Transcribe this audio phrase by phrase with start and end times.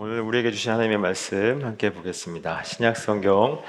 [0.00, 2.62] 오늘 우리에게 주신 하나님의 말씀 함께 보겠습니다.
[2.62, 3.60] 신약 성경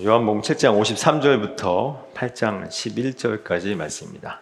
[0.00, 4.40] 요한복음 7장 53절부터 8장 11절까지 말씀입니다.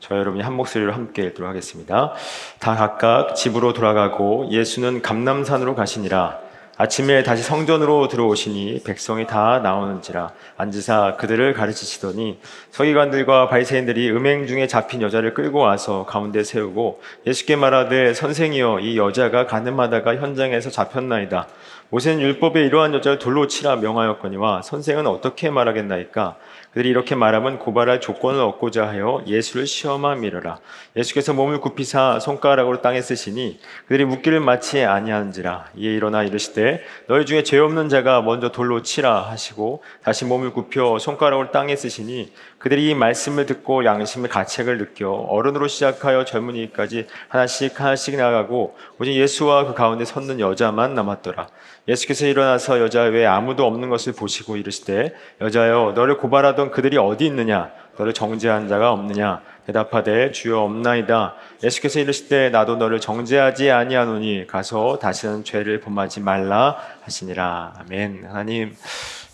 [0.00, 2.12] 저 여러분이 한 목소리로 함께 읽도록 하겠습니다.
[2.58, 6.38] 다 각각 집으로 돌아가고 예수는 감남산으로 가시니라.
[6.76, 12.40] 아침에 다시 성전으로 들어오시니 백성이 다 나오는지라 앉으사 그들을 가르치시더니
[12.72, 19.46] 서기관들과 바리새인들이 음행 중에 잡힌 여자를 끌고 와서 가운데 세우고 예수께 말하되 선생이여 이 여자가
[19.46, 21.46] 가늠하다가 현장에서 잡혔나이다
[21.90, 26.36] 모세는 율법에 이러한 여자를 돌로 치라 명하였거니와 선생은 어떻게 말하겠나이까
[26.74, 30.58] 그들이 이렇게 말하면 고발할 조건을 얻고자 하여 예수를 시험함이러라.
[30.96, 35.66] 예수께서 몸을 굽히사 손가락으로 땅에 쓰시니 그들이 묻기를 마치 아니하는지라.
[35.76, 40.98] 이에 일어나 이르시되 너희 중에 죄 없는 자가 먼저 돌로 치라 하시고 다시 몸을 굽혀
[40.98, 42.32] 손가락으로 땅에 쓰시니
[42.64, 49.66] 그들이 이 말씀을 듣고 양심의 가책을 느껴 어른으로 시작하여 젊은이까지 하나씩 하나씩 나가고 오직 예수와
[49.66, 51.48] 그 가운데 섰는 여자만 남았더라.
[51.88, 57.70] 예수께서 일어나서 여자 외에 아무도 없는 것을 보시고 이르시되 여자여 너를 고발하던 그들이 어디 있느냐?
[57.98, 59.42] 너를 정죄한 자가 없느냐?
[59.66, 61.34] 대답하되 주여 없나이다.
[61.62, 67.74] 예수께서 이르시되 나도 너를 정죄하지 아니하노니 가서 다시는 죄를 범하지 말라 하시니라.
[67.80, 68.24] 아멘.
[68.26, 68.74] 하나님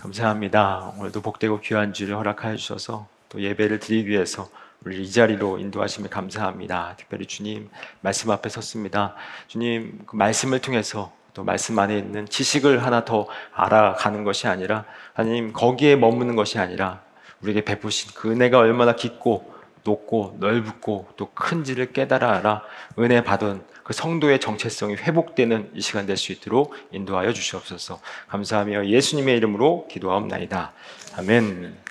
[0.01, 0.95] 감사합니다.
[0.99, 4.51] 오늘도 복되고 귀한 주를 허락하여 주셔서 또 예배를 드리기 위해서
[4.85, 6.95] 우리 이 자리로 인도하심에 감사합니다.
[6.99, 9.15] 특별히 주님 말씀 앞에 섰습니다.
[9.47, 15.53] 주님 그 말씀을 통해서 또 말씀 안에 있는 지식을 하나 더 알아가는 것이 아니라 하나님
[15.53, 17.03] 거기에 머무는 것이 아니라
[17.41, 19.53] 우리에게 베푸신 그 은혜가 얼마나 깊고
[19.85, 22.63] 높고 넓고 또 큰지를 깨달아 알아
[22.99, 28.01] 은혜 받은 그 성도의 정체성이 회복되는 이 시간 될 수 있도록 인도하여 주시옵소서.
[28.29, 30.73] 감사하며 예수님의 이름으로 기도하옵나이다.
[31.17, 31.90] 아멘.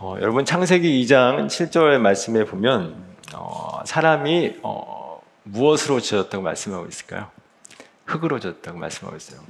[0.00, 2.94] 어, 여러분 창세기 2장 7절 말씀에 보면
[3.34, 7.26] 어, 사람이 어, 무엇으로 지었다고 말씀하고 있을까요?
[8.04, 9.40] 흙으로 졌다고 말씀하고 있어요.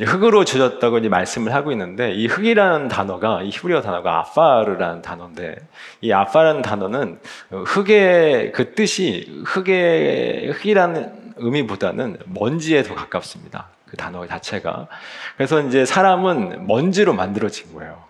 [0.00, 5.56] 흙으로 젖었다고 이제 말씀을 하고 있는데 이 흙이라는 단어가 이 히브리어 단어가 아파르라는 단어인데
[6.00, 13.68] 이 아파라는 단어는 흙의 그 뜻이 흙의 흙이라는 의미보다는 먼지에 더 가깝습니다.
[13.84, 14.88] 그 단어 자체가.
[15.36, 18.09] 그래서 이제 사람은 먼지로 만들어진 거예요.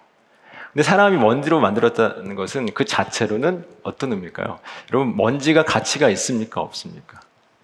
[0.72, 4.60] 근데 사람이 먼지로 만들었다는 것은 그 자체로는 어떤 의미일까요?
[4.92, 6.60] 여러분 먼지가 가치가 있습니까?
[6.60, 7.20] 없습니까?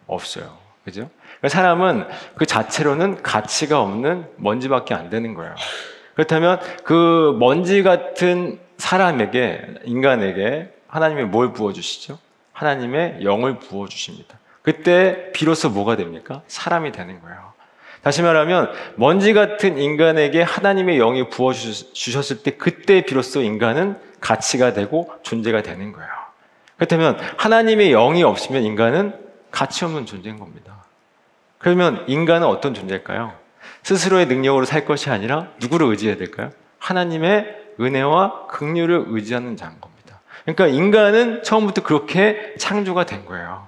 [0.06, 0.56] 없어요.
[0.84, 1.08] 그죠?
[1.38, 5.54] 그러니까 사람은 그 자체로는 가치가 없는 먼지밖에 안 되는 거예요.
[6.14, 12.18] 그렇다면 그 먼지 같은 사람에게, 인간에게 하나님이 뭘 부어 주시죠?
[12.52, 14.38] 하나님의 영을 부어 주십니다.
[14.62, 16.42] 그때 비로소 뭐가 됩니까?
[16.48, 17.52] 사람이 되는 거예요.
[18.06, 25.10] 다시 말하면 먼지 같은 인간에게 하나님의 영이 부어 주셨을 때 그때 비로소 인간은 가치가 되고
[25.24, 26.08] 존재가 되는 거예요.
[26.76, 29.12] 그렇다면 하나님의 영이 없으면 인간은
[29.50, 30.84] 가치 없는 존재인 겁니다.
[31.58, 33.32] 그러면 인간은 어떤 존재일까요?
[33.82, 36.52] 스스로의 능력으로 살 것이 아니라 누구를 의지해야 될까요?
[36.78, 40.20] 하나님의 은혜와 긍휼을 의지하는 자인 겁니다.
[40.44, 43.66] 그러니까 인간은 처음부터 그렇게 창조가 된 거예요.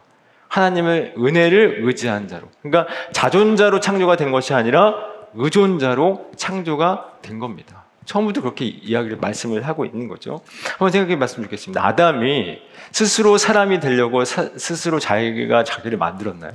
[0.48, 2.48] 하나님의 은혜를 의지한 자로.
[2.62, 4.94] 그러니까 자존자로 창조가 된 것이 아니라
[5.34, 7.84] 의존자로 창조가 된 겁니다.
[8.04, 10.40] 처음부터 그렇게 이야기를 말씀을 하고 있는 거죠.
[10.70, 11.86] 한번 생각해 봤으면 좋겠습니다.
[11.86, 12.58] 아담이
[12.90, 16.52] 스스로 사람이 되려고 사, 스스로 자기가 자기를 만들었나요?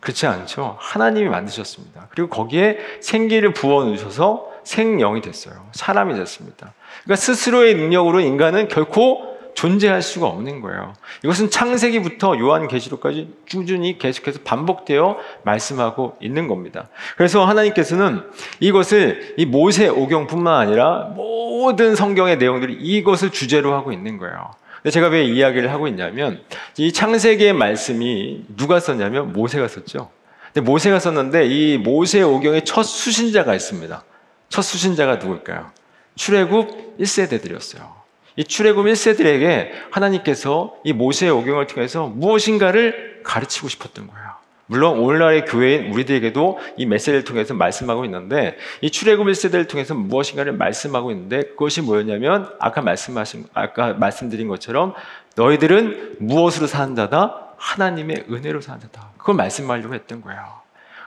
[0.00, 0.76] 그렇지 않죠.
[0.78, 2.08] 하나님이 만드셨습니다.
[2.10, 5.68] 그리고 거기에 생기를 부어 넣으셔서 생명이 됐어요.
[5.72, 6.74] 사람이 됐습니다.
[7.04, 10.94] 그러니까 스스로의 능력으로 인간은 결코 존재할 수가 없는 거예요.
[11.24, 16.88] 이것은 창세기부터 요한계시록까지 꾸준히 계속해서 반복되어 말씀하고 있는 겁니다.
[17.16, 18.22] 그래서 하나님께서는
[18.60, 24.52] 이것을 이 모세 오경뿐만 아니라 모든 성경의 내용들이 이것을 주제로 하고 있는 거예요.
[24.90, 26.42] 제가 왜 이야기를 하고 있냐면
[26.78, 30.10] 이 창세기의 말씀이 누가 썼냐면 모세가 썼죠.
[30.52, 34.04] 근데 모세가 썼는데 이 모세 오경의 첫 수신자가 있습니다.
[34.48, 35.70] 첫 수신자가 누굴까요?
[36.16, 37.99] 출애굽 1세대들이었어요.
[38.36, 44.30] 이 출애굽 1세들에게 하나님께서 이 모세의 오경을 통해서 무엇인가를 가르치고 싶었던 거예요.
[44.66, 51.10] 물론 오늘날의 교회인 우리들에게도 이 메시지를 통해서 말씀하고 있는데 이 출애굽 1세대를 통해서 무엇인가를 말씀하고
[51.10, 54.94] 있는데 그것이 뭐였냐면 아까 말씀하신 아까 말씀드린 것처럼
[55.34, 57.48] 너희들은 무엇으로 자다?
[57.56, 59.10] 하나님의 은혜로 자다.
[59.18, 60.59] 그걸 말씀하려고 했던 거예요.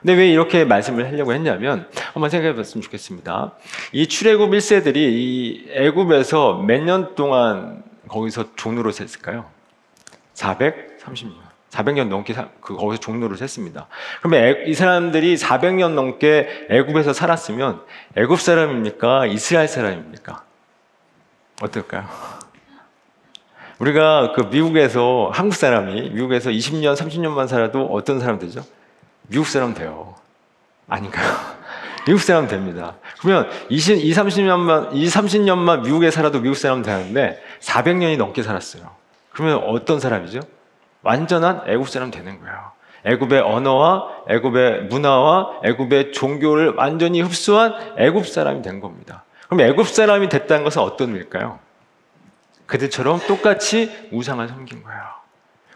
[0.03, 3.53] 근데 왜 이렇게 말씀을 하려고 했냐면 한번 생각해 봤으면 좋겠습니다.
[3.93, 9.45] 이 출애굽 1세들이 이 애굽에서 몇 년 동안 거기서 종로로 샜을까요?
[10.35, 11.41] 430년.
[11.69, 13.85] 400년 넘게 그 거기서 종로를 샜습니다.
[14.21, 17.81] 그러면 이 사람들이 400년 넘게 애굽에서 살았으면
[18.17, 19.27] 애굽 사람입니까?
[19.27, 20.43] 이스라엘 사람입니까?
[21.61, 22.05] 어떨까요?
[23.79, 28.63] 우리가 그 미국에서 한국 사람이 미국에서 20년, 30년만 살아도 어떤 사람 되죠?
[29.27, 30.15] 미국 사람 돼요.
[30.87, 31.33] 아닌가요?
[32.05, 32.95] 미국 사람 됩니다.
[33.19, 38.89] 그러면 20, 20, 30년만, 20, 30년만 미국에 살아도 미국 사람 되는데 400년이 넘게 살았어요.
[39.31, 40.41] 그러면 어떤 사람이죠?
[41.01, 42.71] 완전한 애국 사람 되는 거예요.
[43.05, 49.23] 애굽의 언어와 애굽의 문화와 애굽의 종교를 완전히 흡수한 애굽 사람이 된 겁니다.
[49.47, 51.59] 그럼 애굽 사람이 됐다는 것은 어떤 의미일까요?
[52.65, 55.22] 그들처럼 똑같이 우상을 섬긴 거예요.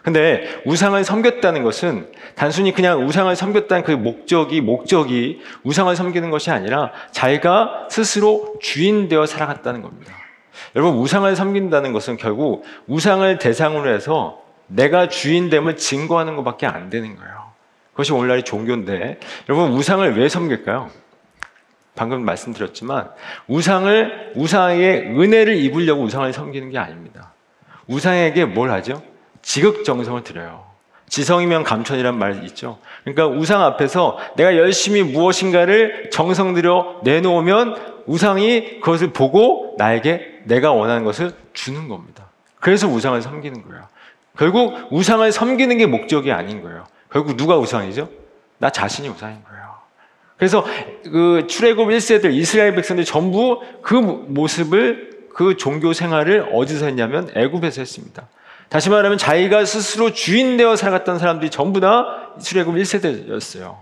[0.07, 6.93] 근데 우상을 섬겼다는 것은 단순히 그냥 우상을 섬겼다는 그 목적이 목적이 우상을 섬기는 것이 아니라
[7.11, 10.13] 자기가 스스로 주인 되어 살아갔다는 겁니다.
[10.77, 17.51] 여러분 우상을 섬긴다는 것은 결국 우상을 대상으로 해서 내가 주인됨을 증거하는 것밖에 안 되는 거예요.
[17.91, 19.19] 그것이 오늘날의 종교인데
[19.49, 20.89] 여러분 우상을 왜 섬길까요?
[21.97, 23.09] 방금 말씀드렸지만
[23.49, 27.33] 우상을 우상에게 은혜를 입으려고 우상을 섬기는 게 아닙니다.
[27.87, 29.03] 우상에게 뭘 하죠?
[29.47, 30.65] 지극정성을 드려요.
[31.07, 32.79] 지성이면 감천이란 말 있죠.
[33.05, 41.05] 그러니까 우상 앞에서 내가 열심히 무엇인가를 정성 들여 내놓으면 우상이 그것을 보고 나에게 내가 원하는
[41.05, 42.25] 것을 주는 겁니다.
[42.59, 43.87] 그래서 우상을 섬기는 거예요.
[44.37, 46.85] 결국 우상을 섬기는 게 목적이 아닌 거예요.
[47.09, 48.09] 결국 누가 우상이죠?
[48.57, 49.63] 나 자신이 우상인 거예요.
[50.35, 50.65] 그래서
[51.05, 58.27] 그 출애굽 1세들 이스라엘 백성들 전부 그 모습을 그 종교 생활을 어디서 했냐면 애굽에서 했습니다.
[58.69, 63.77] 다시 말하면 자기가 스스로 주인 되어 살아갔던 사람들이 전부 다 출애굽 1세대였어요.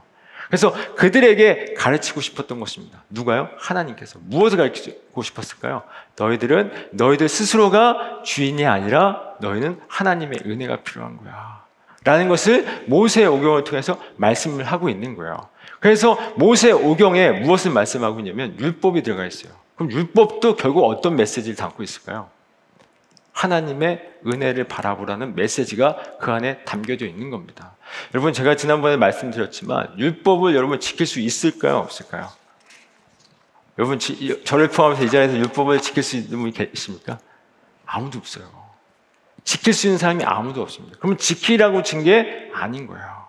[0.47, 3.03] 그래서 그들에게 가르치고 싶었던 것입니다.
[3.09, 3.49] 누가요?
[3.57, 4.19] 하나님께서.
[4.21, 5.81] 무엇을 가르치고 싶었을까요?
[6.17, 11.63] 너희들은 너희들 스스로가 주인이 아니라 너희는 하나님의 은혜가 필요한 거야.
[12.03, 15.49] 라는 것을 모세의 오경을 통해서 말씀을 하고 있는 거예요.
[15.79, 19.51] 그래서 모세 오경에 무엇을 말씀하고 있냐면 율법이 들어가 있어요.
[19.75, 22.29] 그럼 율법도 결국 어떤 메시지를 담고 있을까요?
[23.35, 27.75] 하나님의 은혜를 바라보라는 메시지가 그 안에 담겨져 있는 겁니다.
[28.13, 31.77] 여러분 제가 지난번에 말씀드렸지만 율법을 여러분 지킬 수 있을까요?
[31.77, 32.29] 없을까요?
[33.77, 33.99] 여러분
[34.45, 37.19] 저를 포함해서 이 자리에서 율법을 지킬 수 있는 분이 계십니까?
[37.85, 38.49] 아무도 없어요.
[39.43, 40.97] 지킬 수 있는 사람이 아무도 없습니다.
[40.97, 43.25] 그러면 지키라고 준게 아닌 거예요.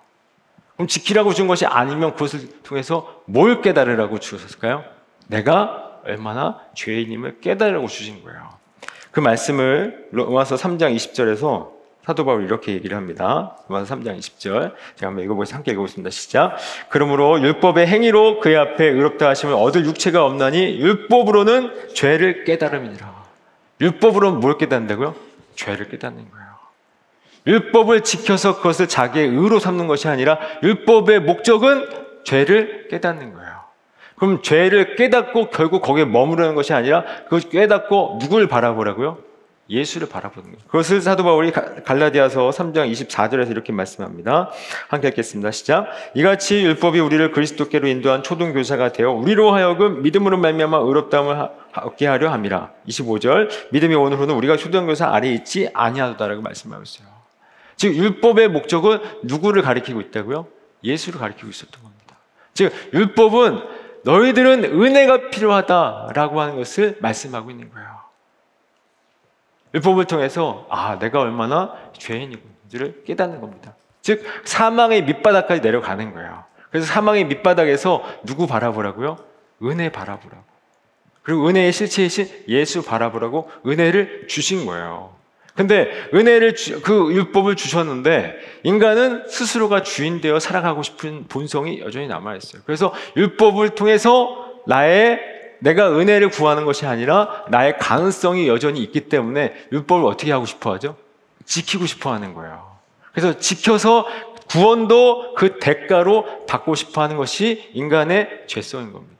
[0.76, 4.84] 그럼 지키라고 준 것이 아니면 그것을 통해서 뭘 깨달으라고 주셨을까요?
[5.26, 8.56] 내가 얼마나 죄인임을 깨달으라고 주신 거예요.
[9.16, 11.70] 그 말씀을 로마서 3장 20절에서
[12.04, 13.56] 사도 바울이 이렇게 얘기를 합니다.
[13.66, 14.74] 로마서 3장 20절.
[14.96, 15.56] 제가 한번 읽어보겠습니다.
[15.56, 16.10] 함께 읽어보겠습니다.
[16.10, 16.56] 시작.
[16.90, 23.24] 그러므로 율법의 행위로 그의 앞에 의롭다 하심을 얻을 육체가 없나니 율법으로는 죄를 깨달음이니라.
[23.80, 25.14] 율법으로는 뭘 깨닫는다고요?
[25.54, 26.46] 죄를 깨닫는 거예요.
[27.46, 31.88] 율법을 지켜서 그것을 자기의 의로 삼는 것이 아니라 율법의 목적은
[32.24, 33.55] 죄를 깨닫는 거예요.
[34.18, 39.18] 그럼 죄를 깨닫고 결국 거기에 머무르는 것이 아니라 그것을 깨닫고 누구를 바라보라고요?
[39.68, 40.58] 예수를 바라보는 거예요.
[40.68, 44.50] 그것을 사도 바울이 갈라디아서 3장 24절에서 이렇게 말씀합니다.
[44.88, 45.50] 함께 읽겠습니다.
[45.50, 45.88] 시작.
[46.14, 51.48] 이같이 율법이 우리를 그리스도께로 인도한 초등 교사가 되어 우리로 하여금 믿음으로 말미암아 의롭다함을
[51.82, 52.70] 얻게 하려 함이라.
[52.88, 53.48] 25절.
[53.72, 57.08] 믿음이 오늘로는 우리가 초등 교사 아래 있지 아니하도다라고 말씀하고 있어요.
[57.74, 60.46] 즉 율법의 목적은 누구를 가리키고 있다고요?
[60.84, 62.16] 예수를 가리키고 있었던 겁니다.
[62.54, 63.75] 즉 율법은
[64.06, 67.88] 너희들은 은혜가 필요하다라고 하는 것을 말씀하고 있는 거예요.
[69.74, 73.74] 율법을 통해서 아 내가 얼마나 죄인인지를 깨닫는 겁니다.
[74.02, 76.44] 즉 사망의 밑바닥까지 내려가는 거예요.
[76.70, 79.18] 그래서 사망의 밑바닥에서 누구 바라보라고요?
[79.64, 80.44] 은혜 바라보라고.
[81.22, 85.16] 그리고 은혜의 실체이신 예수 바라보라고 은혜를 주신 거예요.
[85.56, 92.36] 근데 은혜를 주, 그 율법을 주셨는데 인간은 스스로가 주인 되어 살아가고 싶은 본성이 여전히 남아
[92.36, 92.62] 있어요.
[92.66, 95.18] 그래서 율법을 통해서 나의
[95.60, 100.96] 내가 은혜를 구하는 것이 아니라 나의 가능성이 여전히 있기 때문에 율법을 어떻게 하고 싶어 하죠?
[101.46, 102.76] 지키고 싶어 하는 거예요.
[103.12, 104.06] 그래서 지켜서
[104.50, 109.16] 구원도 그 대가로 받고 싶어 하는 것이 인간의 죄성인 겁니다.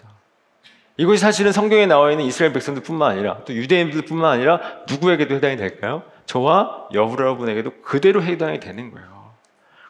[0.99, 6.03] 이것이 사실은 성경에 나와 있는 이스라엘 백성들뿐만 아니라 또 유대인들뿐만 아니라 누구에게도 해당이 될까요?
[6.27, 9.17] 저와 여러분에게도 그대로 해당이 되는 거예요.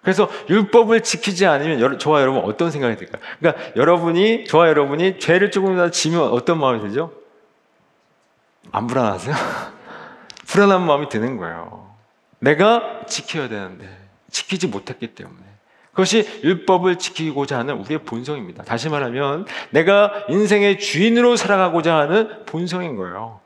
[0.03, 3.21] 그래서 율법을 지키지 않으면 저와 여러분 어떤 생각이 들까요?
[3.41, 7.13] 그러니까 여러분이 저와 여러분이 죄를 조금이라도 지면 어떤 마음이 들죠?
[8.71, 9.35] 안 불안하세요?
[10.47, 11.91] 불안한 마음이 드는 거예요.
[12.39, 13.89] 내가 지켜야 되는데
[14.31, 15.41] 지키지 못했기 때문에
[15.91, 18.65] 그것이 율법을 지키고자 하는 우리의 본성입니다.
[18.65, 23.41] 다시 말하면 내가 인생의 주인으로 살아가고자 하는 본성인 거예요.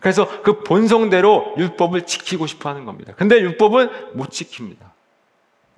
[0.00, 3.12] 그래서 그 본성대로 율법을 지키고 싶어 하는 겁니다.
[3.16, 4.78] 근데 율법은 못 지킵니다.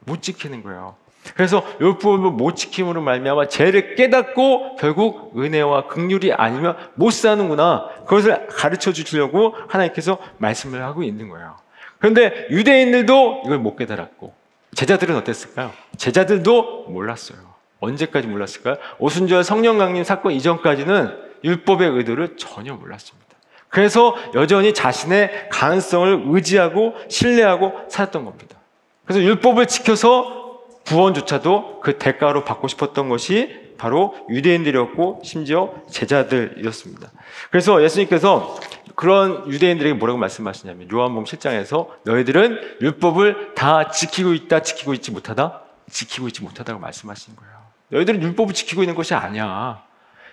[0.05, 0.97] 못 지키는 거예요.
[1.35, 7.89] 그래서 율법을 못 지킴으로 말미암아 죄를 깨닫고 결국 은혜와 극률이 아니면 못 사는구나.
[8.07, 11.57] 그것을 가르쳐 주시려고 하나님께서 말씀을 하고 있는 거예요.
[11.99, 14.35] 그런데 유대인들도 이걸 못 깨달았고
[14.75, 15.73] 제자들은 어땠을까요?
[15.97, 17.39] 제자들도 몰랐어요.
[17.81, 18.77] 언제까지 몰랐을까요?
[18.99, 23.32] 오순절 성령 강림 사건 이전까지는 율법의 의도를 전혀 몰랐습니다.
[23.73, 28.59] 그래서 여전히 자신의 가능성을 의지하고 신뢰하고 살았던 겁니다.
[29.07, 37.11] 그래서 율법을 지켜서 구원조차도 그 대가로 받고 싶었던 것이 바로 유대인들이었고 심지어 제자들이었습니다.
[37.51, 38.61] 그래서 예수님께서
[38.95, 46.29] 그런 유대인들에게 뭐라고 말씀하시냐면 요한복음 7장에서 너희들은 율법을 다 지키고 있다 지키고 있지 못하다 지키고
[46.29, 47.53] 있지 못하다고 말씀하시는 거예요.
[47.89, 49.83] 너희들은 율법을 지키고 있는 것이 아니야.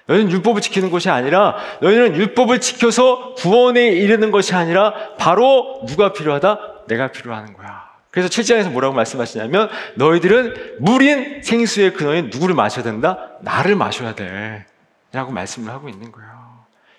[0.09, 6.85] 너희는 율법을 지키는 것이 아니라 너희는 율법을 지켜서 구원에 이르는 것이 아니라 바로 누가 필요하다?
[6.87, 7.87] 내가 필요하는 거야.
[8.09, 13.29] 그래서 7장에서 뭐라고 말씀하시냐면 너희들은 물인 생수의 근원에 누구를 마셔야 된다?
[13.41, 14.65] 나를 마셔야 돼.
[15.11, 16.29] 라고 말씀을 하고 있는 거예요.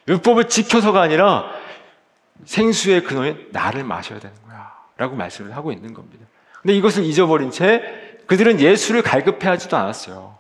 [0.07, 1.51] 율법을 지켜서가 아니라
[2.45, 4.71] 생수의 근원에 나를 마셔야 되는 거야.
[4.97, 6.25] 라고 말씀을 하고 있는 겁니다.
[6.63, 7.83] 근데 이것을 잊어버린 채
[8.27, 10.40] 그들은 예수를 갈급해 하지도 않았어요.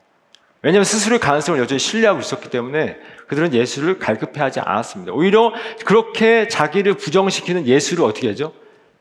[0.62, 2.98] 왜냐하면 스스로의 가능성을 여전히 신뢰하고 있었기 때문에
[3.28, 5.12] 그들은 예수를 갈급해하지 않았습니다.
[5.12, 5.52] 오히려
[5.84, 8.52] 그렇게 자기를 부정시키는 예수를 어떻게 하죠?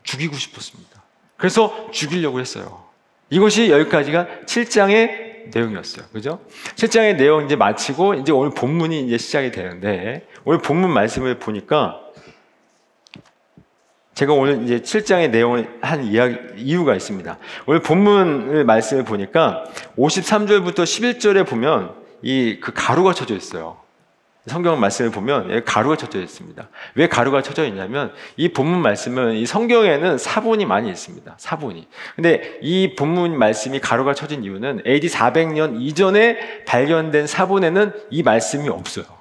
[0.03, 1.03] 죽이고 싶었습니다.
[1.35, 2.85] 그래서 죽이려고 했어요.
[3.29, 6.05] 이것이 여기까지가 7장의 내용이었어요.
[6.13, 6.39] 그죠?
[6.75, 12.01] 7장의 내용 이제 마치고 이제 오늘 본문이 이제 시작이 되는데 오늘 본문 말씀을 보니까
[14.19, 17.37] 제가 오늘 이제 7장의 내용을 한 이야기, 이유가 있습니다.
[17.67, 19.63] 오늘 본문을 말씀을 보니까
[19.97, 23.77] 53절부터 11절에 보면 이 그 가루가 쳐져 있어요.
[24.45, 26.67] 성경 말씀을 보면 가루가 쳐져 있습니다.
[26.95, 31.35] 왜 가루가 쳐져 있냐면 이 본문 말씀은 이 성경에는 사본이 많이 있습니다.
[31.37, 31.87] 사본이.
[32.17, 39.18] 근데 이 본문 말씀이 가루가 쳐진 이유는 AD 400년 이전에 발견된 사본에는 이 말씀이 없어요.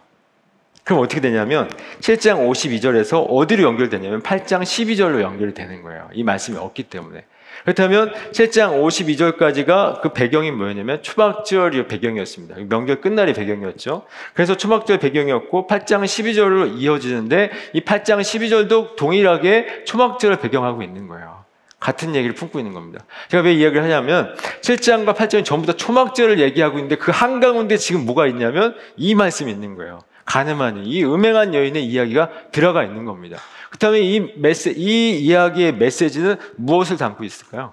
[0.89, 1.69] 그럼 어떻게 되냐면
[2.01, 6.09] 7장 52절에서 어디로 연결되냐면 8장 12절로 연결이 되는 거예요.
[6.15, 7.27] 이 말씀이 없기 때문에.
[7.65, 12.57] 그렇다면 7장 52절까지가 그 배경이 뭐였냐면 초막절이 배경이었습니다.
[12.71, 14.07] 명절 끝날이 배경이었죠.
[14.33, 21.45] 그래서 초막절 배경이었고 8장 12절로 이어지는데 이 8장 12절도 동일하게 초막절을 배경하고 있는 거예요.
[21.79, 23.05] 같은 얘기를 품고 있는 겁니다.
[23.29, 28.27] 제가 왜 이야기를 하냐면 7장과 8장이 전부 다 초막절을 얘기하고 있는데 그 한가운데 지금 뭐가
[28.27, 30.01] 있냐면 이 말씀이 있는 거예요.
[30.29, 33.39] 가늠한 이 음행한 여인의 이야기가 들어가 있는 겁니다.
[33.71, 37.73] 그렇다면 이 메시 이 이야기의 메시지는 무엇을 담고 있을까요?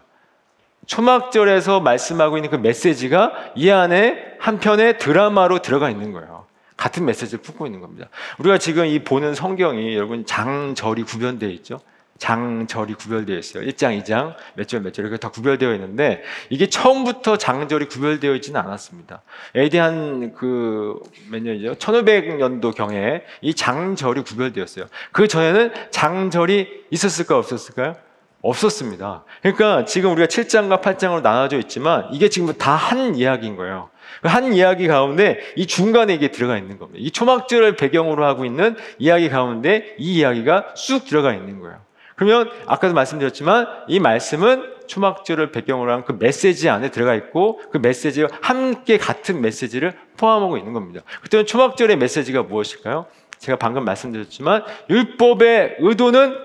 [0.85, 6.45] 초막절에서 말씀하고 있는 그 메시지가 이 안에 한편의 드라마로 들어가 있는 거예요.
[6.77, 8.07] 같은 메시지를 품고 있는 겁니다.
[8.39, 11.79] 우리가 지금 이 보는 성경이 여러분 장절이 구변되어 있죠.
[12.17, 13.63] 장절이 구별되어 있어요.
[13.65, 18.59] 1장, 2장, 몇 절, 몇 절, 이렇게 다 구별되어 있는데, 이게 처음부터 장절이 구별되어 있지는
[18.61, 19.21] 않았습니다.
[19.55, 20.97] AD 한 그,
[21.29, 21.75] 몇 년이죠?
[21.75, 24.85] 1500년도 경에 이 장절이 구별되었어요.
[25.11, 27.95] 그 전에는 장절이 있었을까, 없었을까요?
[28.41, 29.23] 없었습니다.
[29.41, 33.89] 그러니까 지금 우리가 7장과 8장으로 나눠져 있지만, 이게 지금 다 한 이야기인 거예요.
[34.23, 36.99] 한 이야기 가운데 이 중간에 이게 들어가 있는 겁니다.
[37.01, 41.84] 이 초막절을 배경으로 하고 있는 이야기 가운데 이 이야기가 쑥 들어가 있는 거예요.
[42.15, 48.29] 그러면 아까도 말씀드렸지만 이 말씀은 초막절을 배경으로 한 그 메시지 안에 들어가 있고 그 메시지와
[48.41, 51.01] 함께 같은 메시지를 포함하고 있는 겁니다.
[51.21, 53.07] 그때는 초막절의 메시지가 무엇일까요?
[53.39, 56.37] 제가 방금 말씀드렸지만 율법의 의도는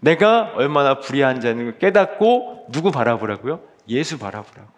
[0.00, 3.60] 내가 얼마나 불의한 자는 깨닫고 누구 바라보라고요?
[3.88, 4.70] 예수 바라보라고.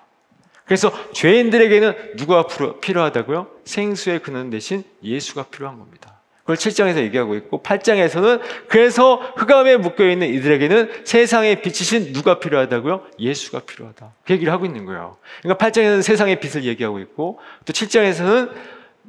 [0.64, 2.46] 그래서 죄인들에게는 누가
[2.80, 3.48] 필요하다고요?
[3.64, 6.19] 생수의 근원 대신 예수가 필요한 겁니다.
[6.40, 13.06] 그걸 7장에서 얘기하고 있고 8장에서는 그래서 흑암에 묶여 있는 이들에게는 세상의 빛이신 누가 필요하다고요?
[13.18, 14.12] 예수가 필요하다.
[14.24, 15.16] 그 얘기를 하고 있는 거예요.
[15.42, 18.50] 그러니까 8장에서는 세상의 빛을 얘기하고 있고 또 7장에서는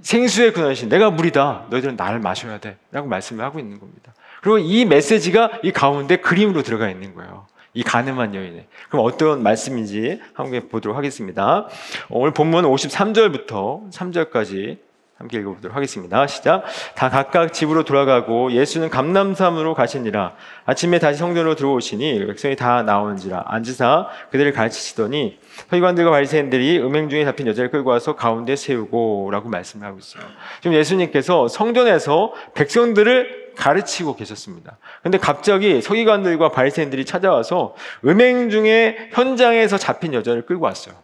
[0.02, 1.68] 생수의 근원이신 내가 물이다.
[1.70, 2.78] 너희들은 나를 마셔야 돼.
[2.92, 4.14] 라고 말씀을 하고 있는 겁니다.
[4.42, 7.46] 그리고 이 메시지가 이 가운데 그림으로 들어가 있는 거예요.
[7.74, 8.68] 이 가늠한 여인의.
[8.90, 11.68] 그럼 어떤 말씀인지 한번 보도록 하겠습니다.
[12.10, 14.78] 오늘 본문 53절부터 3절까지
[15.22, 16.26] 함께 읽어보도록 하겠습니다.
[16.26, 16.64] 시작.
[16.96, 20.34] 다 각각 집으로 돌아가고 예수는 감남산으로 가시니라.
[20.66, 23.46] 아침에 다시 성전으로 들어오시니 백성이 다 나오는지라.
[23.48, 25.38] 앉으사 그들을 가르치시더니
[25.70, 30.24] 서기관들과 바리새인들이 음행 중에 잡힌 여자를 끌고 와서 가운데 세우고라고 말씀을 하고 있어요.
[30.62, 34.78] 지금 예수님께서 성전에서 백성들을 가르치고 계셨습니다.
[35.04, 37.76] 근데 갑자기 서기관들과 바리새인들이 찾아와서
[38.06, 40.96] 음행 중에 현장에서 잡힌 여자를 끌고 왔어요.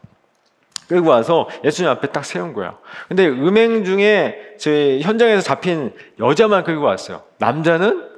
[0.87, 2.77] 끌고 와서 예수님 앞에 딱 세운 거야.
[3.07, 7.23] 근데 음행 중에 제 현장에서 잡힌 여자만 끌고 왔어요.
[7.39, 8.16] 남자는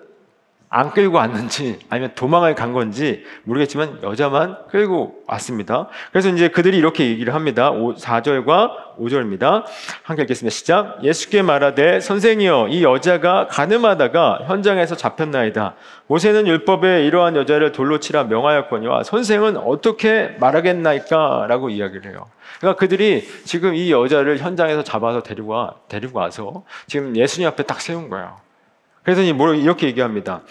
[0.72, 5.88] 안 끌고 왔는지 아니면 도망을 간 건지 모르겠지만 여자만 끌고 왔습니다.
[6.12, 7.72] 그래서 이제 그들이 이렇게 얘기를 합니다.
[7.72, 9.64] 4절과 5절입니다.
[10.04, 10.54] 함께 읽겠습니다.
[10.54, 11.04] 시작.
[11.04, 15.74] 예수께 말하되 선생이여 이 여자가 가늠하다가 현장에서 잡혔나이다.
[16.06, 21.48] 모세는 율법에 이러한 여자를 돌로 치라 명하였거니와 선생은 어떻게 말하겠나이까?
[21.48, 22.28] 라고 이야기를 해요.
[22.60, 27.82] 그러니까 그들이 지금 이 여자를 현장에서 잡아서 데리고 와, 데리고 와서 지금 예수님 앞에 딱
[27.82, 28.49] 세운 거예요.
[29.10, 30.42] 그래서 이렇게 얘기합니다.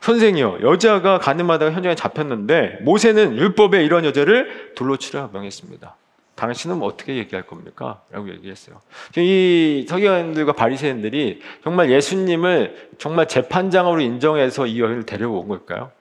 [0.00, 5.94] 선생이요, 여자가 가늠하다가 현장에 잡혔는데 모세는 율법에 이런 여자를 돌로 치라 명했습니다.
[6.34, 8.02] 당신은 뭐 어떻게 얘기할 겁니까?
[8.10, 8.80] 라고 얘기했어요.
[9.18, 15.92] 이 서기관들과 바리새인들이 정말 예수님을 정말 재판장으로 인정해서 이 여인을 데려온 걸까요?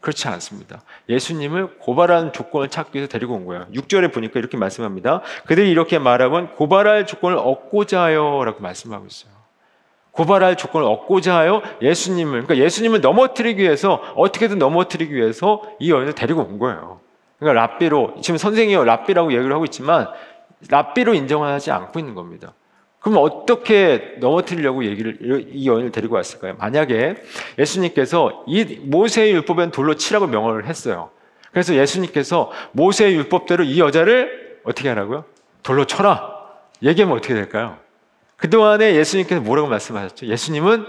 [0.00, 0.82] 그렇지 않습니다.
[1.08, 3.66] 예수님을 고발하는 조건을 찾기 위해서 데리고 온 거예요.
[3.74, 5.22] 6절에 보니까 이렇게 말씀합니다.
[5.46, 9.39] 그들이 이렇게 말하면 고발할 조건을 얻고자 하여 라고 말씀하고 있어요.
[10.12, 16.42] 고발할 조건을 얻고자 하여 예수님을, 그러니까 예수님을 넘어뜨리기 위해서 어떻게든 넘어뜨리기 위해서 이 여인을 데리고
[16.42, 17.00] 온 거예요.
[17.38, 20.08] 그러니까 랍비로, 지금 선생이요, 랍비라고 얘기를 하고 있지만
[20.68, 22.52] 랍비로 인정하지 않고 있는 겁니다.
[22.98, 25.16] 그럼 어떻게 넘어뜨리려고 얘기를
[25.52, 26.56] 이 여인을 데리고 왔을까요?
[26.58, 27.16] 만약에
[27.58, 31.10] 예수님께서 이 모세의 율법엔 돌로 치라고 명을 했어요.
[31.50, 35.24] 그래서 예수님께서 모세의 율법대로 이 여자를 어떻게 하라고요?
[35.62, 36.30] 돌로 쳐라.
[36.82, 37.78] 얘기하면 어떻게 될까요?
[38.40, 40.26] 그동안에 예수님께서 뭐라고 말씀하셨죠?
[40.26, 40.86] 예수님은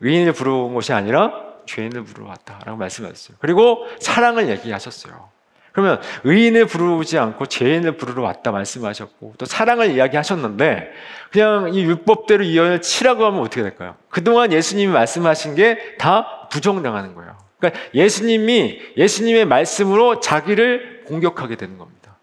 [0.00, 1.32] 의인을 부르는 것이 아니라
[1.66, 3.36] 죄인을 부르러 왔다라고 말씀하셨어요.
[3.40, 5.28] 그리고 사랑을 얘기하셨어요.
[5.72, 10.92] 그러면 의인을 부르지 않고 죄인을 부르러 왔다 말씀하셨고 또 사랑을 이야기하셨는데
[11.32, 13.96] 그냥 이 율법대로 이 여인을 치라고 하면 어떻게 될까요?
[14.08, 17.36] 그동안 예수님이 말씀하신 게 다 부정당하는 거예요.
[17.58, 22.16] 그러니까 예수님이 예수님의 말씀으로 자기를 공격하게 되는 겁니다.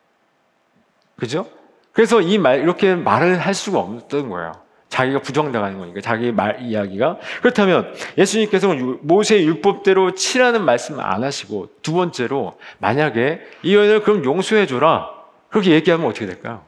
[1.17, 1.49] 그죠?
[1.91, 4.53] 그래서 이 말, 이렇게 말을 할 수가 없던 거예요.
[4.91, 11.93] 자기가 부정당하는 거니까 자기 말 이야기가 그렇다면 예수님께서는 모세 율법대로 치라는 말씀을 안 하시고 두
[11.93, 15.09] 번째로 만약에 이 여인을 그럼 용서해 줘라
[15.49, 16.63] 그렇게 얘기하면 어떻게 될까요?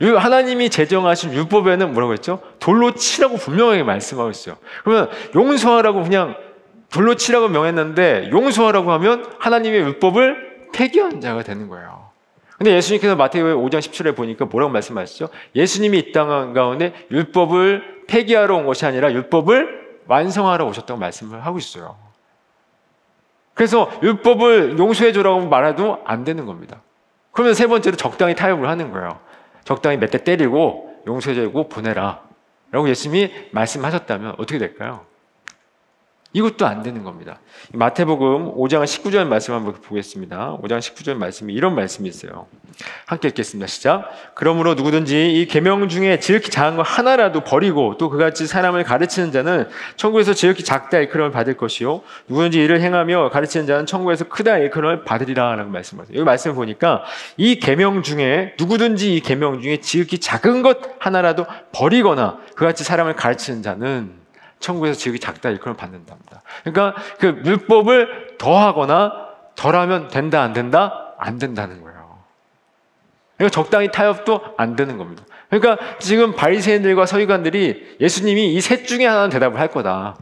[0.00, 2.40] 하나님이 제정하신 율법에는 뭐라고 했죠?
[2.58, 4.56] 돌로 치라고 분명하게 말씀하고 있어요.
[4.82, 6.36] 그러면 용서하라고 그냥
[6.90, 12.01] 돌로 치라고 명했는데 용서하라고 하면 하나님의 율법을 폐기한 자가 되는 거예요.
[12.62, 15.30] 근데 예수님께서 마태복음 5장 17에 보니까 뭐라고 말씀하시죠?
[15.56, 21.96] 예수님이 이 땅 가운데 율법을 폐기하러 온 것이 아니라 율법을 완성하러 오셨다고 말씀을 하고 있어요.
[23.54, 26.82] 그래서 율법을 용서해 주라고 말해도 안 되는 겁니다.
[27.32, 29.18] 그러면 세 번째로 적당히 타협을 하는 거예요.
[29.64, 32.22] 적당히 몇 대 때리고 용서해 주고 보내라.
[32.70, 35.04] 라고 예수님이 말씀하셨다면 어떻게 될까요?
[36.32, 37.38] 이것도 안 되는 겁니다.
[37.72, 40.58] 마태복음 5장 19절 말씀 한번 보겠습니다.
[40.62, 42.46] 5장 19절 말씀이 이런 말씀이 있어요.
[43.06, 43.66] 함께 읽겠습니다.
[43.66, 44.10] 시작.
[44.34, 49.68] 그러므로 누구든지 이 계명 중에 지극히 작은 거 하나라도 버리고 또 그같이 사람을 가르치는 자는
[49.96, 55.70] 천국에서 지극히 작다 일컬음을 받을 것이요 누구든지 이를 행하며 가르치는 자는 천국에서 크다 일컬음을 받으리라라고
[55.70, 56.16] 말씀하세요.
[56.16, 57.04] 여기 말씀을 보니까
[57.36, 63.62] 이 계명 중에 누구든지 이 계명 중에 지극히 작은 것 하나라도 버리거나 그같이 사람을 가르치는
[63.62, 64.21] 자는
[64.62, 66.42] 천국에서 지극히 작다 일컬음을 받는답니다.
[66.64, 69.12] 그러니까 그 율법을 더하거나
[69.56, 72.18] 덜하면 된다 안 된다 안 된다는 거예요.
[73.36, 75.24] 그러니까 적당히 타협도 안 되는 겁니다.
[75.50, 80.16] 그러니까 지금 바리새인들과 서기관들이 예수님이 이 셋 중에 하나는 대답을 할 거다.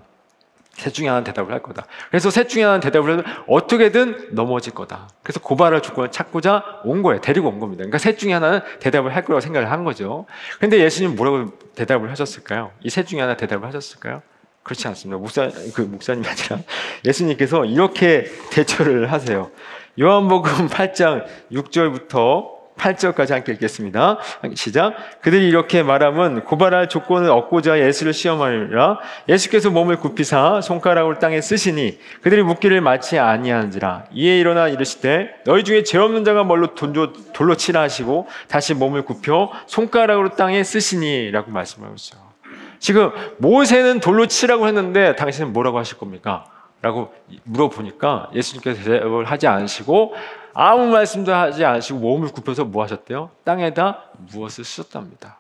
[0.81, 1.87] 셋 중에 하나는 대답을 할 거다.
[2.11, 5.09] 그래서 셋 중에 하나는 대답을 하면 어떻게든 넘어질 거다.
[5.23, 7.21] 그래서 고발할 조건을 찾고자 온 거예요.
[7.21, 7.81] 데리고 온 겁니다.
[7.81, 10.27] 그러니까 셋 중에 하나는 대답을 할 거라고 생각을 한 거죠.
[10.59, 12.73] 근데 예수님 뭐라고 대답을 하셨을까요?
[12.83, 14.23] 이 셋 중에 하나 대답을 하셨을까요?
[14.63, 15.19] 그렇지 않습니다.
[15.19, 16.59] 목사, 그 목사님이 아니라
[17.05, 19.51] 예수님께서 이렇게 대처를 하세요.
[19.99, 24.19] 요한복음 8장 6절부터 8절까지 함께 읽겠습니다.
[24.55, 24.95] 시작.
[25.21, 28.99] 그들이 이렇게 말하면 고발할 조건을 얻고자 예수를 시험하리라.
[29.29, 34.07] 예수께서 몸을 굽히사 손가락을 땅에 쓰시니 그들이 묻기를 마치 아니한지라.
[34.13, 39.03] 이에 일어나 이르시되 너희 중에 죄 없는 자가 뭘로 돈조, 돌로 치라 하시고 다시 몸을
[39.03, 42.31] 굽혀 손가락으로 땅에 쓰시니라고 말씀하고 있어요.
[42.79, 46.45] 지금 모세는 돌로 치라고 했는데 당신은 뭐라고 하실 겁니까?
[46.83, 47.13] 라고
[47.45, 50.15] 물어보니까 예수님께서 대답을 하지 않으시고
[50.55, 53.31] 아무 말씀도 하지 않으시고 몸을 굽혀서 뭐 하셨대요?
[53.45, 55.39] 땅에다 무엇을 쓰셨답니다.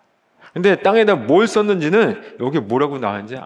[0.52, 3.38] 근데 땅에다 뭘 썼는지는 여기 뭐라고 나왔는지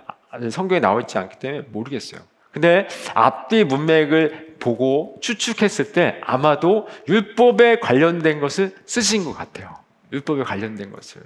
[0.51, 2.21] 성경에 나와 있지 않기 때문에 모르겠어요.
[2.51, 9.77] 근데 앞뒤 문맥을 보고 추측했을 때 아마도 율법에 관련된 것을 쓰신 것 같아요.
[10.13, 11.23] 율법에 관련된 것을.